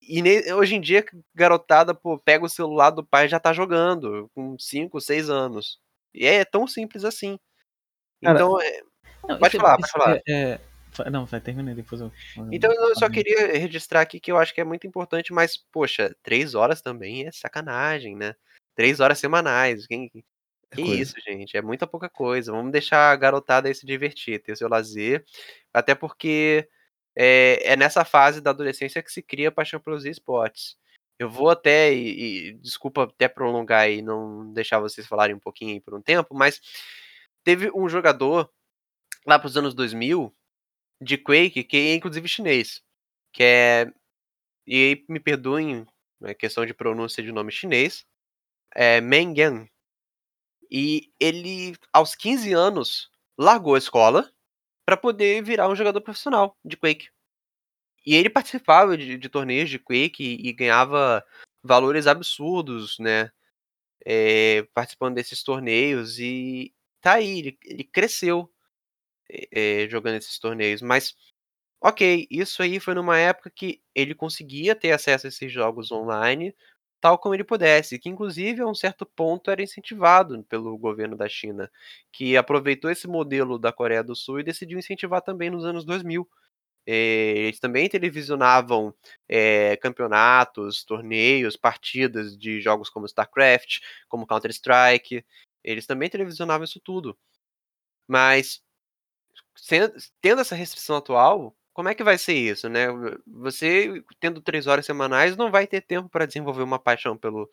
[0.00, 3.52] E ne, hoje em dia, garotada, pô, pega o celular do pai e já tá
[3.52, 5.80] jogando, com 5, 6 anos.
[6.14, 7.38] E é tão simples assim.
[8.22, 8.82] Cara, então, é...
[9.28, 10.20] não, pode falar, pode falar.
[10.28, 10.58] É,
[10.98, 11.10] é...
[11.10, 12.10] Não, vai terminar depois eu.
[12.50, 16.14] Então eu só queria registrar aqui que eu acho que é muito importante, mas, poxa,
[16.22, 18.34] três horas também é sacanagem, né?
[18.74, 19.86] Três horas semanais.
[19.86, 20.10] Quem,
[20.70, 22.52] é que isso, gente, é muita pouca coisa.
[22.52, 25.24] Vamos deixar a garotada aí se divertir, ter o seu lazer.
[25.72, 26.68] Até porque
[27.16, 30.76] é, é nessa fase da adolescência que se cria a paixão pelos esportes.
[31.18, 35.80] Eu vou até, e, e, desculpa até prolongar e não deixar vocês falarem um pouquinho
[35.82, 36.60] por um tempo, mas
[37.44, 38.50] teve um jogador
[39.26, 40.34] lá para os anos 2000
[41.00, 42.82] de Quake, que é inclusive chinês,
[43.32, 43.92] que é,
[44.66, 45.86] e aí me perdoem,
[46.22, 48.04] é questão de pronúncia de nome chinês,
[48.74, 49.68] é Meng Yan.
[50.70, 54.30] E ele, aos 15 anos, largou a escola
[54.84, 57.08] para poder virar um jogador profissional de Quake.
[58.04, 61.24] E ele participava de, de torneios de Quake e, e, ganhava
[61.62, 63.30] valores absurdos, né?
[64.04, 66.72] É, participando desses torneios e
[67.10, 68.50] tá aí, ele, ele cresceu
[69.30, 70.82] é, jogando esses torneios.
[70.82, 71.14] Mas,
[71.80, 76.54] ok, isso aí foi numa época que ele conseguia ter acesso a esses jogos online,
[77.00, 81.28] tal como ele pudesse, que inclusive a um certo ponto era incentivado pelo governo da
[81.28, 81.70] China,
[82.12, 86.28] que aproveitou esse modelo da Coreia do Sul e decidiu incentivar também nos anos 2000.
[86.86, 86.94] É,
[87.48, 88.94] eles também televisionavam
[89.28, 95.24] é, campeonatos, torneios, partidas de jogos como StarCraft, como Counter-Strike.
[95.68, 97.16] Eles também televisionavam isso tudo.
[98.06, 98.62] Mas,
[99.54, 102.86] sendo, tendo essa restrição atual, como é que vai ser isso, né?
[103.26, 107.48] Você, tendo três horas semanais, não vai ter tempo para desenvolver uma paixão pelo,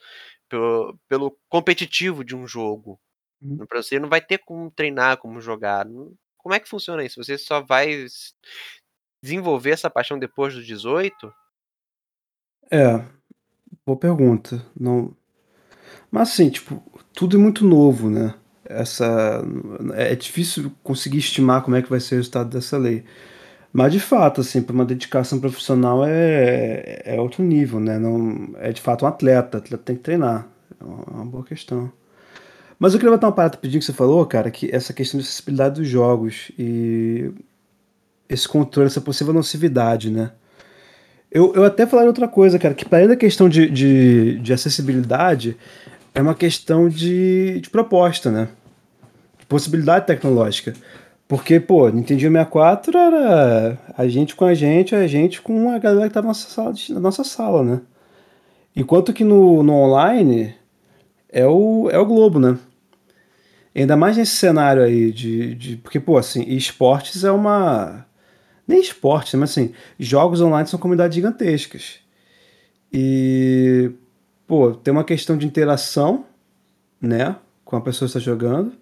[0.48, 3.00] pelo, pelo competitivo de um jogo.
[3.42, 3.66] Uhum.
[3.74, 5.86] Você não vai ter como treinar, como jogar.
[6.38, 7.22] Como é que funciona isso?
[7.22, 8.06] Você só vai
[9.22, 11.34] desenvolver essa paixão depois dos 18?
[12.72, 13.06] É,
[13.86, 14.66] boa pergunta.
[14.80, 15.16] Não...
[16.12, 16.82] Mas assim, tipo,
[17.14, 18.34] tudo é muito novo, né?
[18.66, 19.44] Essa...
[19.94, 23.04] É difícil conseguir estimar como é que vai ser o resultado dessa lei.
[23.72, 28.00] Mas de fato, assim, para uma dedicação profissional é, é outro nível, né?
[28.00, 30.48] Não, é de fato um atleta, atleta tem que treinar.
[30.80, 31.92] É uma boa questão.
[32.80, 35.26] Mas eu queria botar uma parada pedindo que você falou, cara, que essa questão de
[35.26, 37.32] acessibilidade dos jogos e
[38.30, 40.32] esse controle, essa possível nocividade, né?
[41.36, 44.54] Eu, eu até falaria outra coisa, cara, que para além da questão de, de, de,
[44.54, 45.58] acessibilidade,
[46.14, 48.48] é uma questão de, de proposta, né?
[49.38, 50.74] De possibilidade tecnológica.
[51.28, 56.08] Porque, pô, Nintendo 64 era a gente com a gente, a gente com a galera
[56.08, 57.82] que tava na nossa sala, na nossa sala né?
[58.74, 60.56] Enquanto que no, no online
[61.28, 62.58] é o, é o Globo, né?
[63.76, 65.76] Ainda mais nesse cenário aí de, de.
[65.76, 68.06] Porque, pô, assim, esportes é uma.
[68.68, 72.00] Nem esporte, mas assim, jogos online são comunidades gigantescas.
[72.92, 73.92] E.
[74.48, 76.26] Pô, tem uma questão de interação,
[77.02, 77.36] né?
[77.64, 78.74] Com a pessoa que está jogando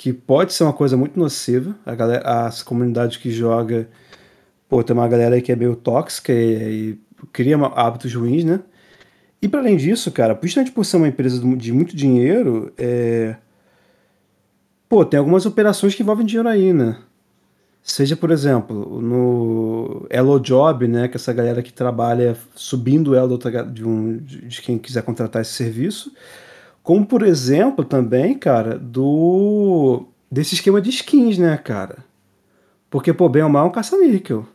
[0.00, 1.76] que pode ser uma coisa muito nociva.
[1.84, 3.86] A galera, as comunidades que joga,
[4.66, 6.98] pô, tem uma galera aí que é meio tóxica e, e
[7.30, 8.60] cria hábitos ruins, né?
[9.42, 13.36] E para além disso, cara, justamente por ser uma empresa de muito dinheiro, é...
[14.88, 16.96] pô, tem algumas operações que envolvem dinheiro aí, né?
[17.82, 23.38] Seja, por exemplo, no Elo Job, né, que essa galera que trabalha subindo o elo
[23.72, 26.12] de, um, de quem quiser contratar esse serviço,
[26.82, 31.98] como, por exemplo, também, cara, do desse esquema de skins, né, cara?
[32.88, 34.46] Porque, pô, bem ou mal é um caça-níquel.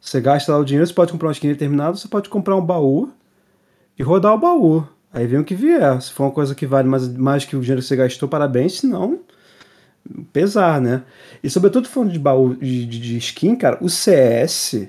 [0.00, 2.64] Você gasta lá o dinheiro, você pode comprar uma skin determinada, você pode comprar um
[2.64, 3.10] baú
[3.98, 4.86] e rodar o baú.
[5.12, 6.00] Aí vem o que vier.
[6.02, 8.80] Se for uma coisa que vale mais, mais que o dinheiro que você gastou, parabéns.
[8.80, 9.20] Se não,
[10.32, 11.02] pesar, né?
[11.42, 14.88] E sobretudo falando de baú de, de, skin, cara, o CS,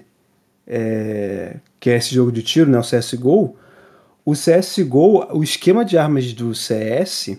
[0.67, 2.79] é, que é esse jogo de tiro, né?
[2.79, 3.55] O CSGO,
[4.25, 7.37] o CSGO, o esquema de armas do CS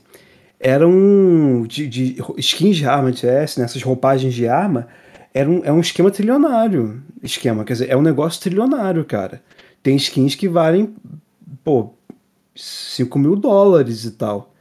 [0.58, 4.88] eram de, de skins de arma de CS, né, roupagens de arma,
[5.34, 7.02] era um, é um esquema trilionário.
[7.22, 9.42] Esquema, quer dizer, é um negócio trilionário, cara.
[9.82, 10.94] Tem skins que valem,
[11.62, 11.92] pô,
[12.54, 14.54] 5 mil dólares e tal.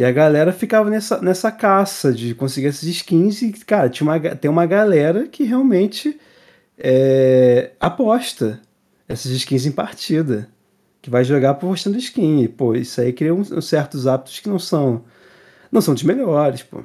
[0.00, 4.18] E a galera ficava nessa, nessa caça de conseguir essas skins e, cara, tinha uma,
[4.18, 6.18] tem uma galera que realmente
[6.78, 8.62] é, aposta
[9.06, 10.50] essas skins em partida
[11.02, 12.44] que vai jogar postando skin.
[12.44, 15.04] E, pô, isso aí cria uns, uns certos hábitos que não são
[15.70, 16.82] não são dos melhores, pô.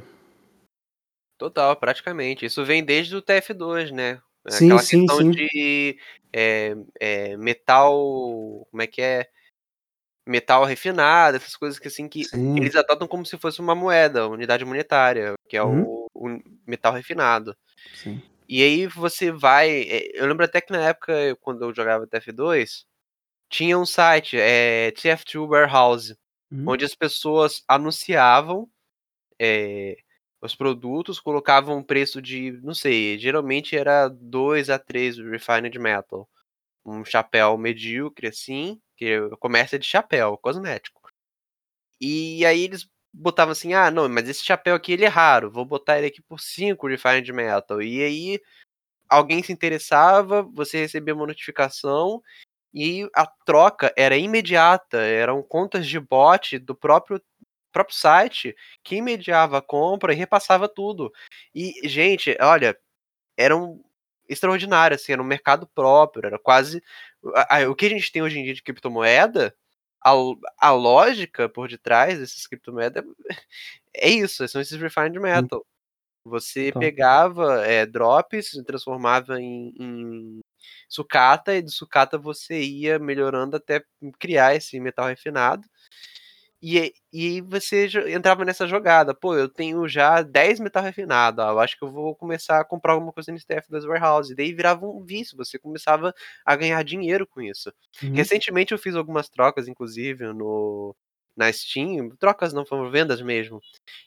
[1.38, 2.46] Total, praticamente.
[2.46, 4.20] Isso vem desde o TF2, né?
[4.50, 5.32] Sim, Aquela sim, questão sim.
[5.32, 5.98] de
[6.34, 8.68] é, é, metal.
[8.70, 9.30] Como é que é?
[10.28, 12.56] Metal refinado, essas coisas que assim que Sim.
[12.58, 15.84] eles adotam como se fosse uma moeda, unidade monetária, que é Uhum.
[15.84, 17.56] o, o metal refinado.
[17.94, 18.22] Sim.
[18.48, 19.70] E aí você vai.
[19.84, 22.86] é, Eu lembro até que na época, quando eu jogava TF2,
[23.50, 26.18] tinha um site, é, TF2 Warehouse,
[26.52, 26.66] Uhum.
[26.70, 28.70] onde as pessoas anunciavam
[29.40, 29.98] é,
[30.42, 36.30] os produtos, colocavam um preço de, não sei, geralmente era 2 a 3 refined metal.
[36.86, 41.02] Um chapéu medíocre, assim, que o comércio é de chapéu, cosmético.
[42.00, 45.66] E aí eles botavam assim, ah, não, mas esse chapéu aqui ele é raro, vou
[45.66, 47.82] botar ele aqui por 5 refined metal.
[47.82, 48.42] E aí
[49.10, 52.22] alguém se interessava, você recebia uma notificação
[52.74, 57.22] e a troca era imediata, eram contas de bot do próprio
[57.72, 61.12] próprio site que imediava a compra e repassava tudo.
[61.54, 62.78] E, gente, olha,
[63.38, 63.84] era um
[64.30, 66.82] extraordinário, assim, era um mercado próprio, era quase
[67.36, 69.56] a- a- o que a gente tem hoje em dia de criptomoeda,
[70.04, 70.12] a,
[70.60, 73.04] a lógica por detrás dessas criptomoedas
[73.96, 75.66] é isso, são esses refined metal.
[76.26, 76.80] Você Total.
[76.82, 80.40] pegava é, drops, transformava em, em
[80.90, 83.84] sucata, e de sucata você ia melhorando até
[84.20, 85.68] criar esse metal refinado.
[86.68, 89.14] E, e você entrava nessa jogada.
[89.14, 91.44] Pô, eu tenho já 10 metal refinado.
[91.44, 94.34] ah, eu acho que eu vou começar a comprar alguma coisa no STF das Warehouse.
[94.34, 96.12] E daí virava um vício, você começava
[96.44, 97.72] a ganhar dinheiro com isso.
[98.02, 98.14] Uhum.
[98.14, 100.96] Recentemente eu fiz algumas trocas, inclusive, no,
[101.38, 102.10] na Steam.
[102.18, 103.62] Trocas não, foram vendas mesmo.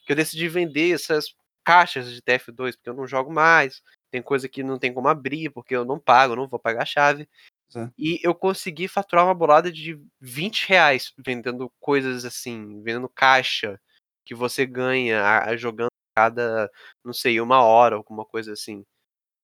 [0.05, 1.33] Que eu decidi vender essas
[1.65, 3.81] caixas de TF2, porque eu não jogo mais.
[4.11, 6.83] Tem coisa que não tem como abrir, porque eu não pago, eu não vou pagar
[6.83, 7.29] a chave.
[7.77, 7.91] É.
[7.99, 13.81] E eu consegui faturar uma bolada de 20 reais vendendo coisas assim, vendendo caixa
[14.25, 16.71] que você ganha a- a- jogando cada,
[17.05, 18.85] não sei, uma hora, alguma coisa assim.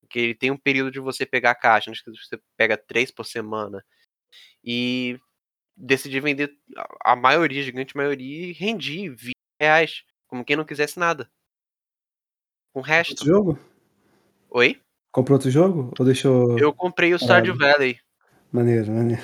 [0.01, 3.11] Porque ele tem um período de você pegar a caixa, acho que você pega três
[3.11, 3.85] por semana.
[4.62, 5.18] E
[5.77, 6.53] decidi vender
[7.05, 11.31] a maioria, a gigante maioria, e rendi 20 reais, como quem não quisesse nada.
[12.72, 13.11] Com o resto.
[13.12, 13.59] Outro jogo?
[14.51, 14.81] Oi?
[15.12, 15.93] Comprou outro jogo?
[15.99, 16.59] Ou deixou.
[16.59, 17.57] Eu comprei o Stardew.
[17.57, 17.99] Valley.
[18.55, 19.20] Maneiro, maneiro.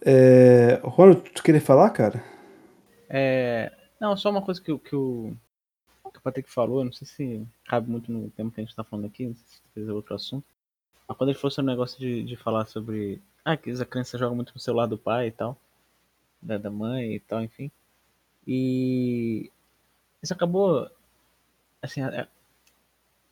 [0.00, 0.80] É...
[0.84, 2.22] Ronald, tu queria falar, cara?
[3.08, 5.34] É, não, só uma coisa que, que, o,
[6.12, 8.84] que o Patrick falou, não sei se cabe muito no tempo que a gente tá
[8.84, 10.46] falando aqui, não sei se fez outro assunto.
[11.08, 13.20] Mas quando ele falou sobre o negócio de, de falar sobre.
[13.44, 15.58] Ah, que a criança joga muito no celular do pai e tal,
[16.40, 17.72] da, da mãe e tal, enfim.
[18.46, 19.50] E
[20.22, 20.88] isso acabou.
[21.82, 22.28] Assim, é-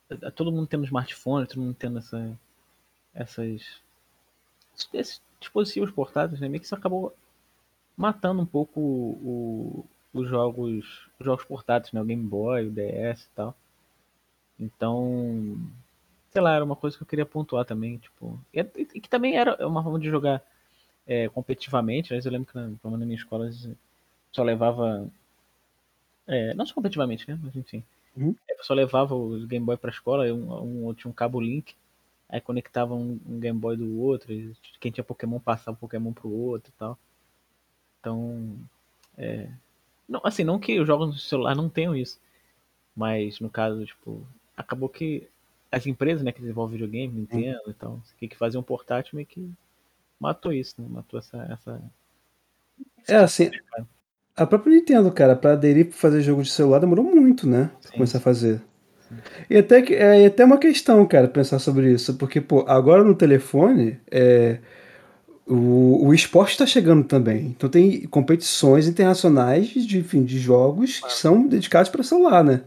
[0.09, 2.37] é- todo mundo tendo smartphone, todo mundo tendo essa,
[3.15, 3.81] essas.
[4.93, 6.47] esses dispositivos portáteis, né?
[6.47, 7.13] Meio que isso acabou
[7.97, 9.85] matando um pouco o,
[10.15, 12.01] o- os jogos os jogos portáteis, né?
[12.01, 13.55] O Game Boy, o DS e tal.
[14.59, 15.57] Então,
[16.31, 18.59] sei lá, era uma coisa que eu queria pontuar também, tipo, e,
[18.95, 20.43] e que também era uma forma de jogar
[21.07, 23.49] é, competitivamente, mas eu lembro que na, na minha escola
[24.33, 25.07] só levava
[26.27, 27.37] é, não só competitivamente, né?
[27.41, 27.83] Mas enfim.
[28.15, 28.35] Uhum.
[28.49, 31.75] Eu só levava os Game Boy pra escola, um, um, tinha um cabo link,
[32.33, 36.31] aí conectava um, um Game Boy do outro, e quem tinha Pokémon passava Pokémon pro
[36.31, 36.97] outro e tal.
[37.99, 38.57] Então,
[39.15, 39.47] é...
[40.09, 42.19] Não, assim, não que os jogos no celular não tenham isso,
[42.95, 44.25] mas no caso, tipo,
[44.57, 45.27] acabou que
[45.71, 49.47] as empresas, né, que desenvolvem videogame, Nintendo e tal, que, que faziam portátil meio que
[50.19, 50.87] matou isso, né?
[50.89, 51.81] Matou essa, essa...
[53.07, 53.51] É assim,
[54.35, 57.67] a própria Nintendo, cara, pra aderir pra fazer jogo de celular demorou muito, né?
[57.79, 58.59] Pra Sim, começar a fazer.
[59.49, 62.15] E até, que, é e até uma questão, cara, pensar sobre isso.
[62.15, 64.59] Porque, pô, agora no telefone, é,
[65.47, 67.47] o, o esporte tá chegando também.
[67.47, 72.61] Então tem competições internacionais de, enfim, de jogos que são dedicados para celular, né?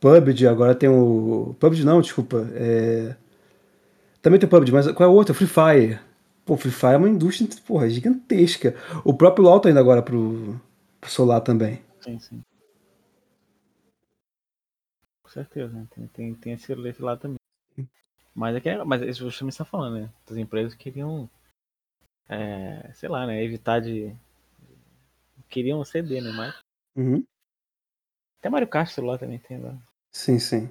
[0.00, 1.56] PUBG, agora tem o.
[1.58, 2.48] PUBG não, desculpa.
[2.54, 3.14] É...
[4.22, 5.34] Também tem o PUBG, mas qual é o outro?
[5.34, 5.98] Free Fire.
[6.44, 8.74] Pô, Free Fire é uma indústria, porra, gigantesca.
[9.04, 10.60] O próprio LoL tá indo agora pro,
[11.00, 11.80] pro celular também.
[12.00, 12.42] Sim, sim.
[15.28, 15.86] Com certeza, né?
[15.94, 17.38] Tem, tem, tem esse, esse lado também.
[18.34, 20.12] Mas é que é- mas isso você me está falando, né?
[20.26, 21.28] As empresas queriam,
[22.26, 23.44] é, sei lá, né?
[23.44, 24.16] Evitar de.
[25.50, 26.30] Queriam ceder, né?
[26.32, 26.54] Mas.
[26.96, 27.22] Uhum.
[28.38, 29.78] Até Mario Kart celular também tem agora.
[30.12, 30.70] Sim, sim.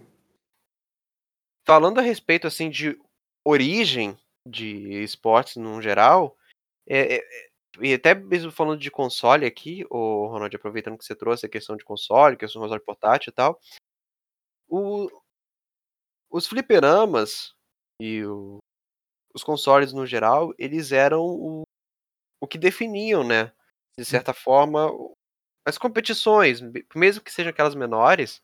[1.63, 2.99] Falando a respeito assim de
[3.45, 6.35] origem de esportes no geral,
[6.87, 7.49] é, é,
[7.79, 11.77] e até mesmo falando de console aqui, o Ronald, aproveitando que você trouxe a questão
[11.77, 13.59] de console, questão de console portátil e tal,
[14.69, 15.09] o,
[16.29, 17.53] os fliperamas
[18.01, 18.59] e o-
[19.33, 21.63] os consoles no geral, eles eram o,
[22.41, 23.51] o que definiam, né,
[23.97, 24.89] de certa forma,
[25.65, 28.41] as competições, me- mesmo que sejam aquelas menores,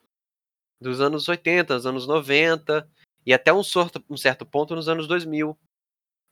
[0.82, 2.90] dos anos 80, dos anos 90
[3.26, 5.58] e até um, sorto, um certo ponto nos anos 2000.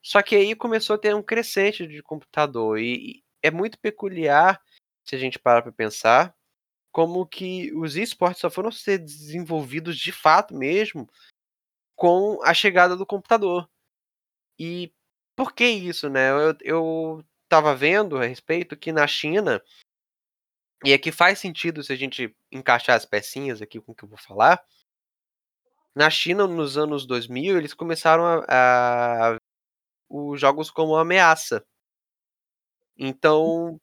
[0.04, 4.62] Só que aí começou a ter um crescente de computador e, e é muito peculiar
[5.06, 6.36] se a gente parar para pensar
[6.92, 11.10] como que os esportes só foram ser desenvolvidos de fato mesmo
[11.96, 13.70] com a chegada do computador.
[14.60, 14.94] E
[15.36, 16.30] por que isso, né?
[16.32, 19.62] Eu, eu tava vendo a respeito que na China,
[20.84, 24.10] e aqui faz sentido se a gente encaixar as pecinhas aqui com o que eu
[24.10, 24.64] vou falar.
[25.94, 29.38] Na China, nos anos 2000, eles começaram a, a
[30.10, 31.66] os jogos como ameaça.
[32.98, 33.80] Então,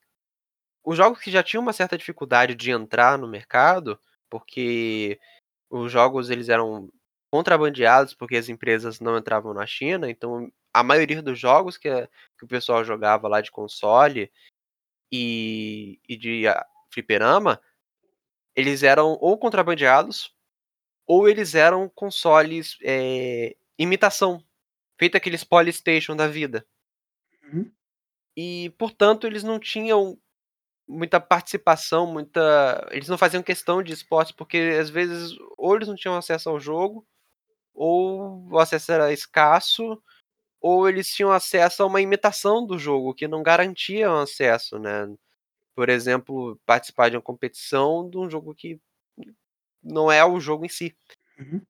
[0.89, 5.21] os jogos que já tinham uma certa dificuldade de entrar no mercado, porque
[5.69, 6.91] os jogos eles eram
[7.31, 11.91] contrabandeados porque as empresas não entravam na China, então a maioria dos jogos que,
[12.39, 14.33] que o pessoal jogava lá de console
[15.13, 16.55] e, e de uh,
[16.91, 17.61] fliperama,
[18.57, 20.35] eles eram ou contrabandeados
[21.07, 24.43] ou eles eram consoles é, imitação,
[24.99, 26.67] feito aqueles Polystation da vida.
[27.43, 27.71] Uhum.
[28.35, 30.19] E, portanto, eles não tinham
[30.89, 32.89] muita participação, muita.
[32.91, 36.59] Eles não faziam questão de esportes, porque às vezes ou eles não tinham acesso ao
[36.59, 37.07] jogo,
[37.75, 40.03] ou o acesso era escasso,
[40.61, 45.07] ou eles tinham acesso a uma imitação do jogo, que não garantia o acesso, né?
[45.75, 48.81] Por exemplo, participar de uma competição de um jogo que
[49.83, 50.97] não é o jogo em si.
[51.39, 51.63] Uhum.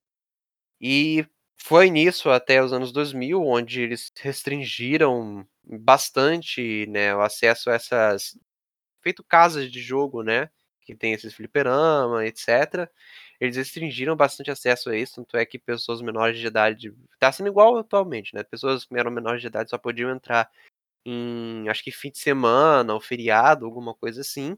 [0.80, 1.26] E
[1.60, 8.38] foi nisso até os anos 2000, onde eles restringiram bastante né, o acesso a essas
[9.02, 10.50] feito casas de jogo, né?
[10.82, 12.90] Que tem esses fliperama, etc.
[13.40, 16.94] Eles restringiram bastante acesso a isso, tanto é que pessoas menores de idade.
[17.20, 18.42] Tá sendo igual atualmente, né?
[18.42, 20.50] Pessoas que eram menores de idade só podiam entrar
[21.04, 24.56] em acho que fim de semana ou feriado, alguma coisa assim.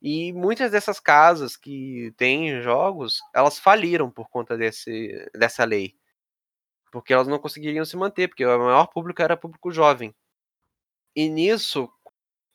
[0.00, 5.96] E muitas dessas casas que têm jogos, elas faliram por conta desse, dessa lei.
[6.90, 10.14] Porque elas não conseguiriam se manter, porque o maior público era público jovem.
[11.14, 11.88] E nisso,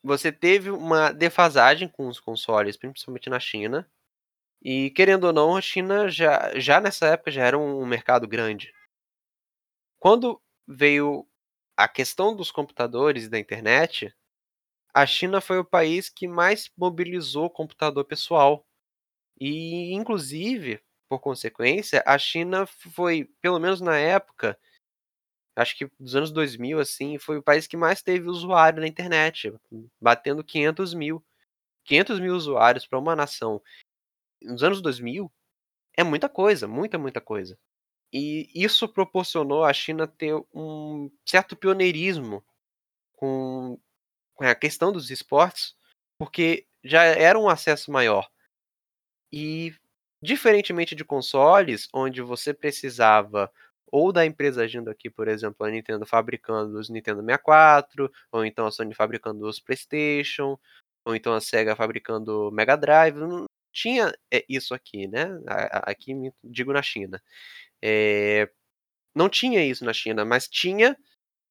[0.02, 3.88] você teve uma defasagem com os consoles, principalmente na China.
[4.62, 8.72] E querendo ou não, a China já, já nessa época já era um mercado grande.
[9.98, 11.26] Quando veio
[11.76, 14.14] a questão dos computadores e da internet,
[14.94, 18.66] a China foi o país que mais mobilizou computador pessoal.
[19.40, 24.58] E, inclusive, por consequência, a China foi, pelo menos na época,
[25.58, 29.52] acho que dos anos 2000, assim, foi o país que mais teve usuário na internet,
[30.00, 31.24] batendo 500 mil.
[31.84, 33.62] 500 mil usuários para uma nação
[34.42, 35.30] nos anos 2000
[35.96, 37.58] é muita coisa, muita, muita coisa.
[38.12, 42.42] E isso proporcionou a China ter um certo pioneirismo
[43.16, 43.78] com,
[44.34, 45.76] com a questão dos esportes,
[46.18, 48.30] porque já era um acesso maior.
[49.32, 49.74] E,
[50.22, 53.52] diferentemente de consoles, onde você precisava
[53.90, 58.66] ou da empresa agindo aqui, por exemplo, a Nintendo fabricando os Nintendo 64, ou então
[58.66, 60.58] a Sony fabricando os PlayStation,
[61.04, 65.26] ou então a Sega fabricando Mega Drive, não tinha eh, isso aqui, né?
[65.84, 66.12] Aqui
[66.42, 67.22] digo na China.
[67.82, 68.50] É,
[69.14, 70.96] não tinha isso na China, mas tinha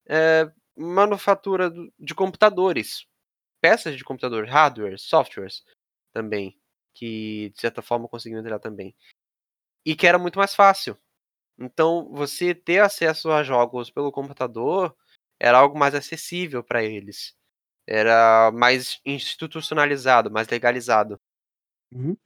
[0.08, 3.06] é, manufatura de computadores,
[3.62, 5.64] peças de computador, hardware, softwares
[6.14, 6.60] também,
[6.94, 8.96] que de certa forma conseguiam entrar também.
[9.86, 10.98] E que era muito mais fácil.
[11.60, 14.96] Então, você ter acesso a jogos pelo computador
[15.40, 17.36] era algo mais acessível para eles.
[17.86, 21.20] Era mais institucionalizado, mais legalizado.
[21.92, 22.18] Uhum.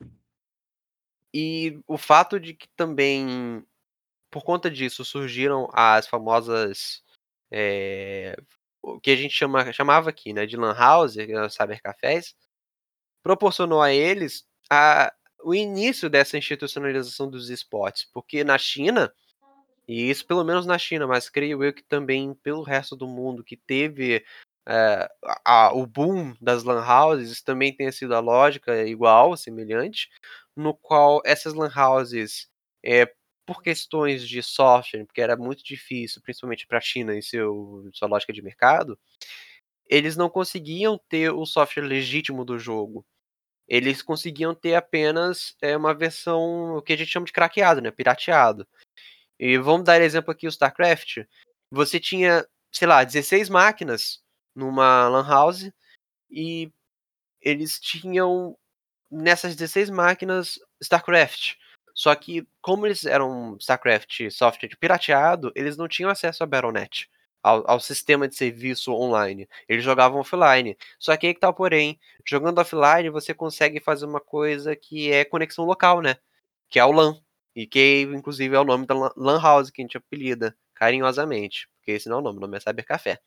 [1.34, 3.66] E o fato de que também,
[4.30, 7.04] por conta disso, surgiram as famosas.
[7.50, 8.36] É,
[8.82, 11.16] o que a gente chama, chamava aqui, né, de Lan House,
[11.52, 12.36] cybercafés,
[13.24, 15.14] proporcionou a eles a,
[15.44, 19.14] o início dessa institucionalização dos esportes, porque na China,
[19.88, 23.44] e isso pelo menos na China, mas creio eu que também pelo resto do mundo
[23.44, 24.24] que teve
[24.68, 25.10] é,
[25.46, 30.10] a, o boom das lan houses também tenha sido a lógica igual, semelhante,
[30.56, 32.50] no qual essas lan houses,
[32.84, 33.12] é,
[33.46, 38.08] por questões de software, porque era muito difícil, principalmente para a China em seu, sua
[38.08, 38.98] lógica de mercado,
[39.90, 43.06] eles não conseguiam ter o software legítimo do jogo
[43.72, 47.90] eles conseguiam ter apenas é, uma versão, o que a gente chama de craqueado, né,
[47.90, 48.68] pirateado.
[49.40, 51.20] E vamos dar exemplo aqui o StarCraft.
[51.72, 54.22] Você tinha, sei lá, 16 máquinas
[54.54, 55.72] numa lan house
[56.30, 56.70] e
[57.40, 58.58] eles tinham
[59.10, 61.56] nessas 16 máquinas StarCraft.
[61.96, 67.10] Só que como eles eram StarCraft software pirateado, eles não tinham acesso a Battle.net
[67.44, 69.48] ao, ao, sistema de serviço online.
[69.68, 70.78] Eles jogavam offline.
[71.00, 72.00] Só que aí que tá porém.
[72.26, 76.18] Jogando offline, você consegue fazer uma coisa que é conexão local, né?
[76.72, 77.22] que é o LAN.
[77.56, 81.92] E que, inclusive, é o nome da LAN House que a gente apelida carinhosamente, porque
[81.92, 83.20] esse não é o nome, o nome é Cybercafé.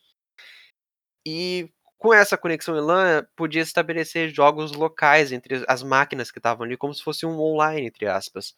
[1.26, 6.64] E com essa conexão em LAN, podia estabelecer jogos locais entre as máquinas que estavam
[6.64, 8.56] ali, como se fosse um online, entre aspas.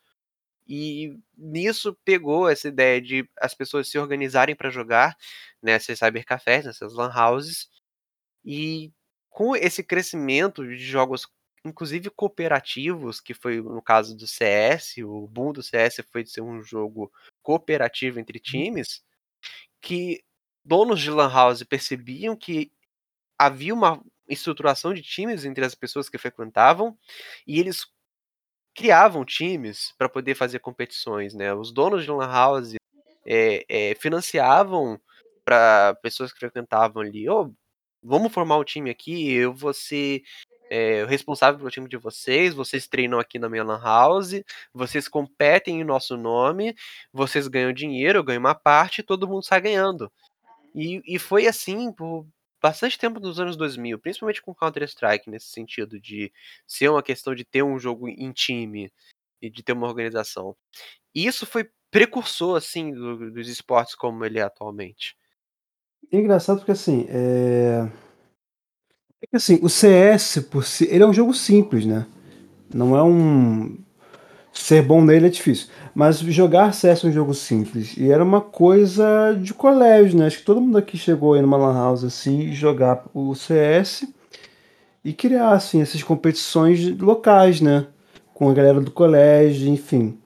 [0.67, 5.17] E nisso pegou essa ideia de as pessoas se organizarem para jogar
[5.63, 7.69] nessas cybercafés, nessas lan houses.
[8.45, 8.93] E
[9.31, 11.29] com esse crescimento de jogos,
[11.65, 16.41] inclusive cooperativos, que foi no caso do CS, o boom do CS foi de ser
[16.41, 17.13] um jogo
[17.43, 18.43] cooperativo entre uhum.
[18.43, 19.05] times,
[19.81, 20.25] que
[20.65, 22.73] donos de lan house percebiam que
[23.39, 26.99] havia uma estruturação de times entre as pessoas que frequentavam
[27.47, 27.87] e eles
[28.77, 31.55] criavam times para poder fazer competições, né?
[31.55, 32.75] Os donos de lan house
[33.25, 35.01] é, é, financiavam
[35.45, 37.53] para pessoas que frequentavam ali, oh,
[38.03, 40.23] vamos formar um time aqui, eu vou ser
[40.71, 44.43] é, responsável pelo time de vocês, vocês treinam aqui na minha lan house,
[44.75, 46.75] vocês competem em nosso nome,
[47.13, 50.13] vocês ganham dinheiro, eu ganho uma parte, todo mundo sai ganhando.
[50.75, 52.27] E, e foi assim por
[52.61, 56.33] bastante tempo nos anos 2000, principalmente com Counter-Strike, nesse sentido de
[56.67, 58.93] ser uma questão de ter um jogo em time
[59.41, 60.57] e de ter uma organização.
[61.15, 65.17] E isso foi precursor, assim, do, dos esportes como ele é atualmente.
[66.11, 67.89] É engraçado porque, assim, é...
[69.23, 72.07] é que, assim, o CS, por si, ele é um jogo simples, né?
[72.73, 73.86] Não é um
[74.59, 75.69] ser bom nele é difícil.
[75.95, 77.95] Mas jogar CS é um jogo simples.
[77.97, 80.27] E era uma coisa de colégio, né?
[80.27, 84.07] Acho que todo mundo aqui chegou aí numa Lan House assim, jogar o CS
[85.05, 87.87] e criar assim, essas competições locais, né?
[88.35, 90.19] Com a galera do colégio, enfim.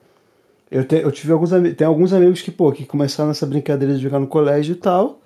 [0.69, 4.01] Eu, te, eu tive alguns tem alguns amigos que, pô, que começaram essa brincadeira de
[4.01, 5.19] jogar no colégio e tal.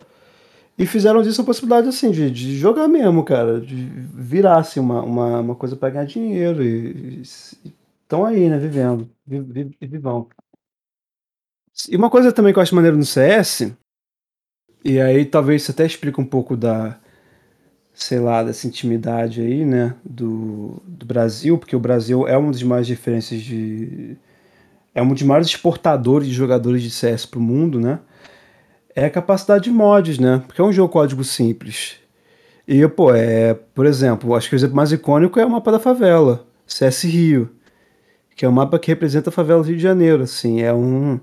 [0.78, 3.62] E fizeram disso uma possibilidade assim, de, de jogar mesmo, cara.
[3.62, 6.64] De virar assim, uma, uma, uma coisa pra ganhar dinheiro.
[6.64, 7.22] E,
[7.64, 9.10] e estão aí, né, vivendo.
[9.26, 10.28] Viv, vivão.
[11.90, 13.74] E uma coisa também que eu acho maneiro no CS,
[14.84, 16.98] e aí talvez isso até explique um pouco da,
[17.94, 22.64] sei lá, dessa intimidade aí, né, do, do Brasil, porque o Brasil é uma das
[22.64, 24.16] maiores diferenças de.
[24.94, 28.00] É um dos maiores exportadores de jogadores de CS pro mundo, né?
[28.96, 30.42] É a capacidade de mods, né?
[30.48, 31.98] Porque é um jogo código simples.
[32.66, 35.80] E, pô, é, por exemplo, acho que o exemplo mais icônico é o mapa da
[35.80, 37.52] favela, CS Rio
[38.36, 41.20] que é o mapa que representa a favela do Rio de Janeiro, assim, é um...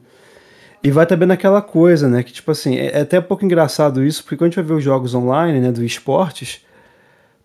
[0.82, 4.04] E vai também naquela coisa, né, que tipo assim, é, é até um pouco engraçado
[4.04, 6.64] isso, porque quando a gente vai ver os jogos online, né, do esportes,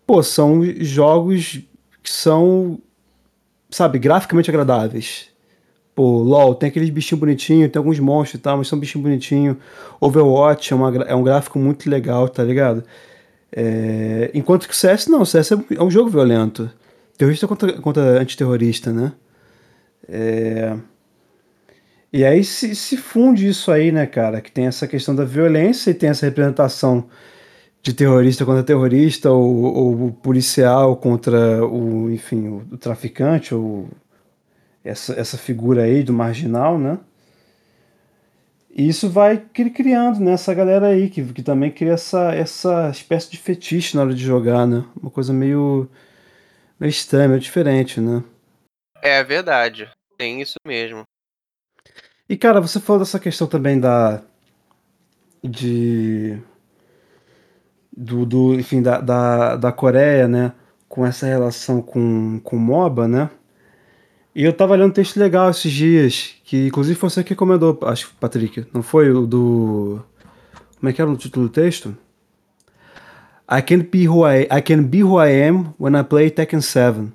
[0.06, 1.60] pô, são jogos
[2.02, 2.80] que são,
[3.70, 5.28] sabe, graficamente agradáveis.
[5.94, 9.56] Pô, LoL, tem aqueles bichinhos bonitinhos, tem alguns monstros e tal, mas são bichinhos bonitinhos.
[10.00, 12.84] Overwatch é, uma, é um gráfico muito legal, tá ligado?
[13.52, 16.70] É, enquanto que o CS não, o CS é, é um jogo violento.
[17.16, 19.12] Terrorista contra, contra antiterrorista, né?
[20.08, 20.76] É...
[22.12, 24.40] E aí se, se funde isso aí, né, cara?
[24.40, 27.08] Que tem essa questão da violência e tem essa representação
[27.82, 33.88] de terrorista contra terrorista, ou, ou policial contra o, enfim, o, o traficante, ou
[34.84, 36.98] essa, essa figura aí do marginal, né?
[38.70, 43.30] E isso vai criando, né, essa galera aí, que, que também cria essa, essa espécie
[43.30, 44.84] de fetiche na hora de jogar, né?
[45.00, 45.88] Uma coisa meio,
[46.78, 48.22] meio estranha, meio diferente, né?
[49.02, 49.90] É verdade.
[50.18, 51.04] Tem isso mesmo.
[52.28, 54.20] E cara, você falou dessa questão também da.
[55.42, 56.36] De.
[57.96, 60.52] Do, do enfim, da, da, da Coreia, né?
[60.88, 63.30] Com essa relação com, com MOBA, né?
[64.34, 67.78] E eu tava lendo um texto legal esses dias, que inclusive foi você que recomendou,
[67.82, 68.66] acho, Patrick.
[68.74, 70.02] Não foi o do.
[70.78, 71.96] Como é que era o título do texto?
[73.50, 76.60] I can be who I, I can be who I am when I play Tekken
[76.60, 77.12] 7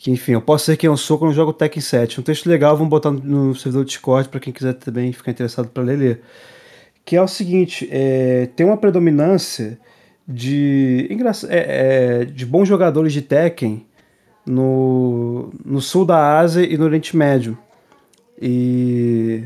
[0.00, 2.20] que enfim, eu posso ser quem eu sou quando eu jogo Tekken 7.
[2.20, 5.68] Um texto legal, vamos botar no servidor do Discord para quem quiser também ficar interessado
[5.68, 6.22] para ler, ler.
[7.04, 9.78] Que é o seguinte, é, tem uma predominância
[10.26, 11.06] de,
[11.50, 13.86] é, é, de bons jogadores de Tekken
[14.46, 17.58] no, no sul da Ásia e no Oriente Médio.
[18.40, 19.44] E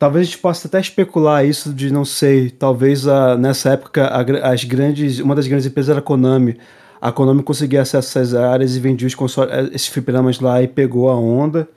[0.00, 4.50] talvez a gente possa até especular isso de não sei, talvez a, nessa época a,
[4.50, 6.58] as grandes, uma das grandes empresas era a Konami
[7.04, 10.62] a Konami conseguia acesso a essas áreas e vendia os consoles, eh, esses fliperamas lá
[10.62, 11.68] e pegou a onda.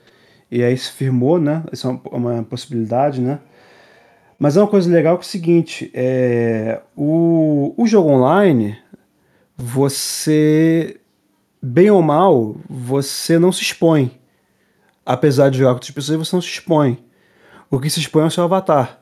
[0.50, 1.66] E aí se firmou, né?
[1.70, 3.40] Isso é uma, possibilidade, né?
[4.40, 8.78] Mas é uma coisa legal que é o seguinte, é, o, o jogo online,
[9.58, 10.96] você,
[11.62, 14.18] bem ou mal, você não se expõe.
[15.06, 17.04] Apesar de jogar com outras pessoas, você não se expõe.
[17.70, 18.98] O que se expõe é o seu avatar.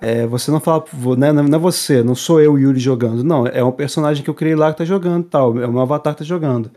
[0.00, 0.84] É, você não fala,
[1.16, 3.24] né, não é você, não sou eu, Yuri, jogando.
[3.24, 5.58] Não, é um personagem que eu criei lá que tá jogando tal.
[5.58, 6.70] É meu avatar que tá jogando.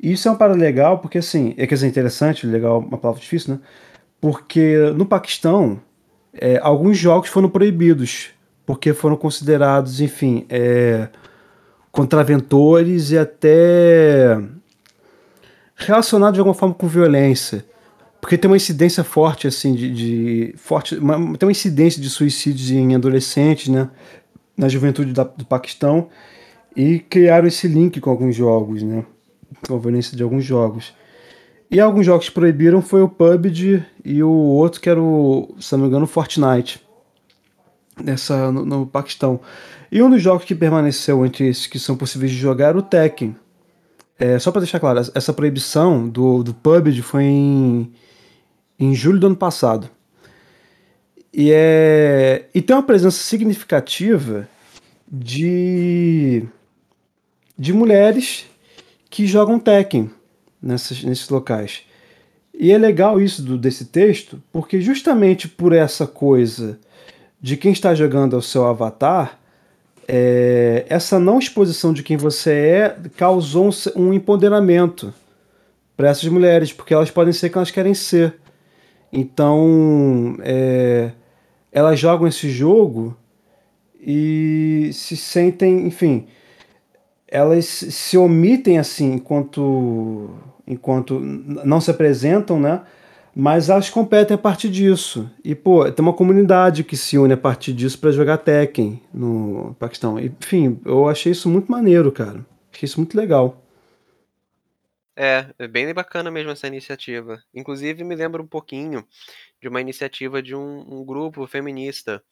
[0.00, 3.54] Isso é uma parada legal, porque assim, é quer dizer, interessante, legal, uma palavra difícil,
[3.54, 3.60] né?
[4.20, 5.80] Porque no Paquistão,
[6.32, 8.30] é, alguns jogos foram proibidos,
[8.64, 11.08] porque foram considerados, enfim, é,
[11.90, 14.40] contraventores e até
[15.76, 17.64] relacionados de alguma forma com violência.
[18.20, 19.90] Porque tem uma incidência forte, assim, de.
[19.92, 23.88] de forte, uma, tem uma incidência de suicídios em adolescentes, né?
[24.56, 26.08] Na juventude da, do Paquistão.
[26.74, 29.04] E criaram esse link com alguns jogos, né?
[29.66, 30.92] Com a violência de alguns jogos.
[31.70, 35.72] E alguns jogos que proibiram foi o PUBG e o outro que era o, se
[35.72, 36.82] não me engano, o Fortnite.
[38.02, 39.40] Nessa, no, no Paquistão.
[39.90, 42.82] E um dos jogos que permaneceu entre esses que são possíveis de jogar era o
[42.82, 43.36] Tekken.
[44.18, 47.92] É, só para deixar claro, essa proibição do, do PUBG foi em,
[48.78, 49.90] em julho do ano passado.
[51.32, 54.48] E, é, e tem uma presença significativa
[55.10, 56.44] de,
[57.58, 58.46] de mulheres
[59.10, 60.10] que jogam Tekken
[60.60, 61.82] nessas, nesses locais.
[62.52, 66.78] E é legal isso do, desse texto, porque justamente por essa coisa
[67.40, 69.38] de quem está jogando ao seu avatar,
[70.08, 75.14] é, essa não exposição de quem você é causou um, um empoderamento
[75.96, 78.34] para essas mulheres, porque elas podem ser quem elas querem ser.
[79.12, 81.12] Então, é,
[81.72, 83.16] elas jogam esse jogo
[84.00, 86.26] e se sentem, enfim,
[87.26, 90.30] elas se omitem assim enquanto
[90.66, 92.82] enquanto não se apresentam, né?
[93.34, 95.30] Mas elas competem a partir disso.
[95.44, 99.76] E, pô, tem uma comunidade que se une a partir disso para jogar Tekken no
[99.78, 100.18] Paquistão.
[100.18, 102.44] Enfim, eu achei isso muito maneiro, cara.
[102.72, 103.62] Achei isso muito legal.
[105.20, 107.42] É, é bem bacana mesmo essa iniciativa.
[107.52, 109.04] Inclusive, me lembra um pouquinho
[109.60, 112.24] de uma iniciativa de um, um grupo feminista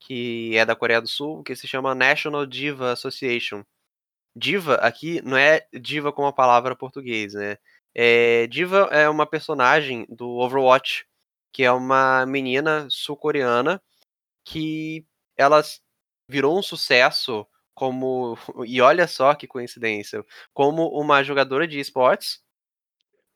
[0.00, 3.64] que é da Coreia do Sul, que se chama National Diva Association.
[4.36, 7.58] Diva aqui não é diva como a palavra portuguesa, né?
[7.94, 11.06] É, Diva é uma personagem do Overwatch,
[11.52, 13.82] que é uma menina sul-coreana
[14.44, 15.06] que
[15.36, 15.62] ela
[16.28, 22.40] virou um sucesso como e olha só que coincidência, como uma jogadora de esportes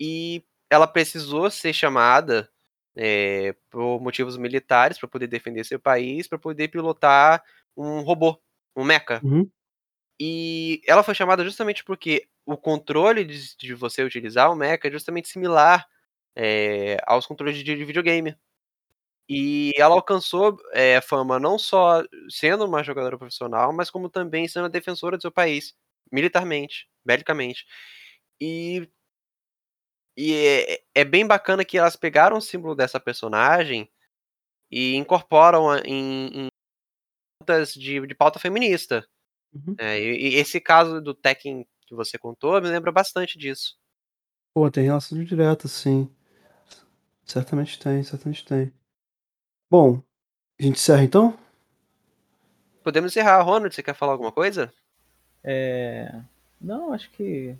[0.01, 2.51] e ela precisou ser chamada
[2.97, 7.43] é, por motivos militares para poder defender seu país, para poder pilotar
[7.77, 8.41] um robô,
[8.75, 9.21] um mecha.
[9.23, 9.49] Uhum.
[10.19, 14.91] E ela foi chamada justamente porque o controle de, de você utilizar o mecha é
[14.91, 15.87] justamente similar
[16.35, 18.37] é, aos controles de, de, videogame.
[19.33, 24.65] E ela alcançou é, fama não só sendo uma jogadora profissional, mas como também sendo
[24.65, 25.73] a defensora do seu país,
[26.11, 27.65] militarmente, belicamente.
[28.41, 28.91] E,
[30.17, 33.89] e é, é bem bacana que elas pegaram o símbolo dessa personagem
[34.69, 36.49] e incorporam em, em
[37.77, 39.09] de, de pauta feminista.
[39.55, 39.77] Uhum.
[39.79, 43.79] É, e, e, esse caso do Tekken que você contou me lembra bastante disso.
[44.53, 46.13] Pô, tem relação direta, sim.
[47.25, 48.73] Certamente tem, certamente tem.
[49.71, 50.03] Bom,
[50.59, 51.39] a gente encerra então?
[52.83, 53.41] Podemos encerrar.
[53.43, 54.73] Ronald, você quer falar alguma coisa?
[55.45, 56.13] É...
[56.61, 57.55] Não, acho que.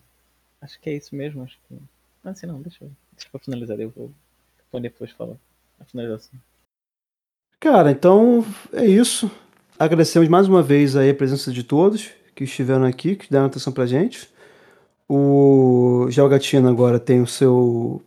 [0.61, 1.43] Acho que é isso mesmo.
[1.45, 1.75] Acho que.
[2.25, 2.91] Não, assim não, deixa eu.
[3.13, 3.79] Deixa eu finalizar.
[3.79, 4.11] Eu vou,
[4.73, 5.37] vou depois falar
[5.79, 6.39] a finalização.
[7.61, 9.31] Cara, então é isso.
[9.79, 13.73] Agradecemos mais uma vez aí a presença de todos que estiveram aqui, que deram atenção
[13.73, 14.31] pra gente.
[15.09, 18.03] O Gelgatina agora tem o seu.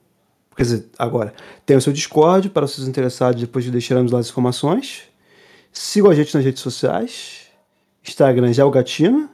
[0.56, 1.34] Quer dizer, agora
[1.66, 5.04] tem o seu Discord para os interessados, depois deixaremos lá as informações.
[5.72, 7.48] Sigam a gente nas redes sociais.
[8.08, 9.30] Instagram Gelgatina.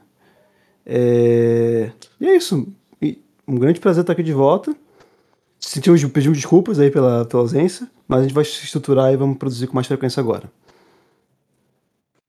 [0.86, 1.90] É...
[2.20, 2.66] E é isso.
[3.46, 4.74] Um grande prazer estar aqui de volta.
[5.58, 9.36] Sentimos, pedimos desculpas aí pela, pela ausência, mas a gente vai se estruturar e vamos
[9.36, 10.50] produzir com mais frequência agora.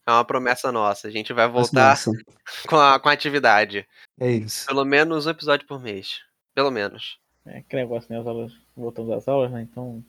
[0.05, 1.07] É uma promessa nossa.
[1.07, 1.97] A gente vai voltar
[2.67, 3.87] com a, com a atividade.
[4.19, 4.65] É isso.
[4.65, 6.19] Pelo menos um episódio por mês.
[6.53, 7.17] Pelo menos.
[7.51, 8.19] É que negócio, né?
[8.19, 9.61] As aulas, voltamos às aulas, né?
[9.61, 10.03] Então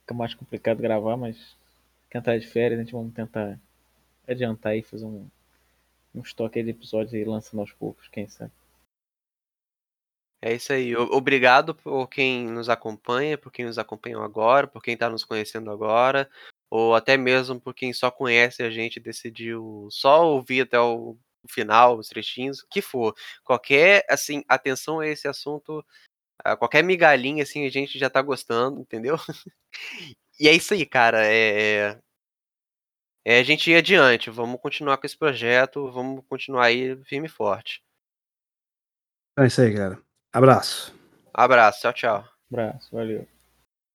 [0.00, 1.56] fica mais complicado gravar, mas
[2.10, 3.58] quem tá de férias, a gente vamos tentar
[4.26, 5.26] adiantar e fazer um,
[6.14, 8.52] um estoque de episódios e lançando aos poucos, quem sabe.
[10.42, 10.94] É isso aí.
[10.96, 15.70] Obrigado por quem nos acompanha, por quem nos acompanhou agora, por quem está nos conhecendo
[15.70, 16.28] agora
[16.70, 21.16] ou até mesmo por quem só conhece a gente decidiu só ouvir até o
[21.48, 23.14] final, os trechinhos, o que for.
[23.42, 25.84] Qualquer, assim, atenção a esse assunto,
[26.58, 29.16] qualquer migalhinha, assim, a gente já tá gostando, entendeu?
[30.38, 31.98] e é isso aí, cara, é...
[33.24, 37.30] é a gente ir adiante, vamos continuar com esse projeto, vamos continuar aí firme e
[37.30, 37.82] forte.
[39.38, 39.98] É isso aí, cara.
[40.32, 40.94] Abraço.
[41.32, 42.28] Abraço, tchau, tchau.
[42.50, 43.37] Abraço, valeu.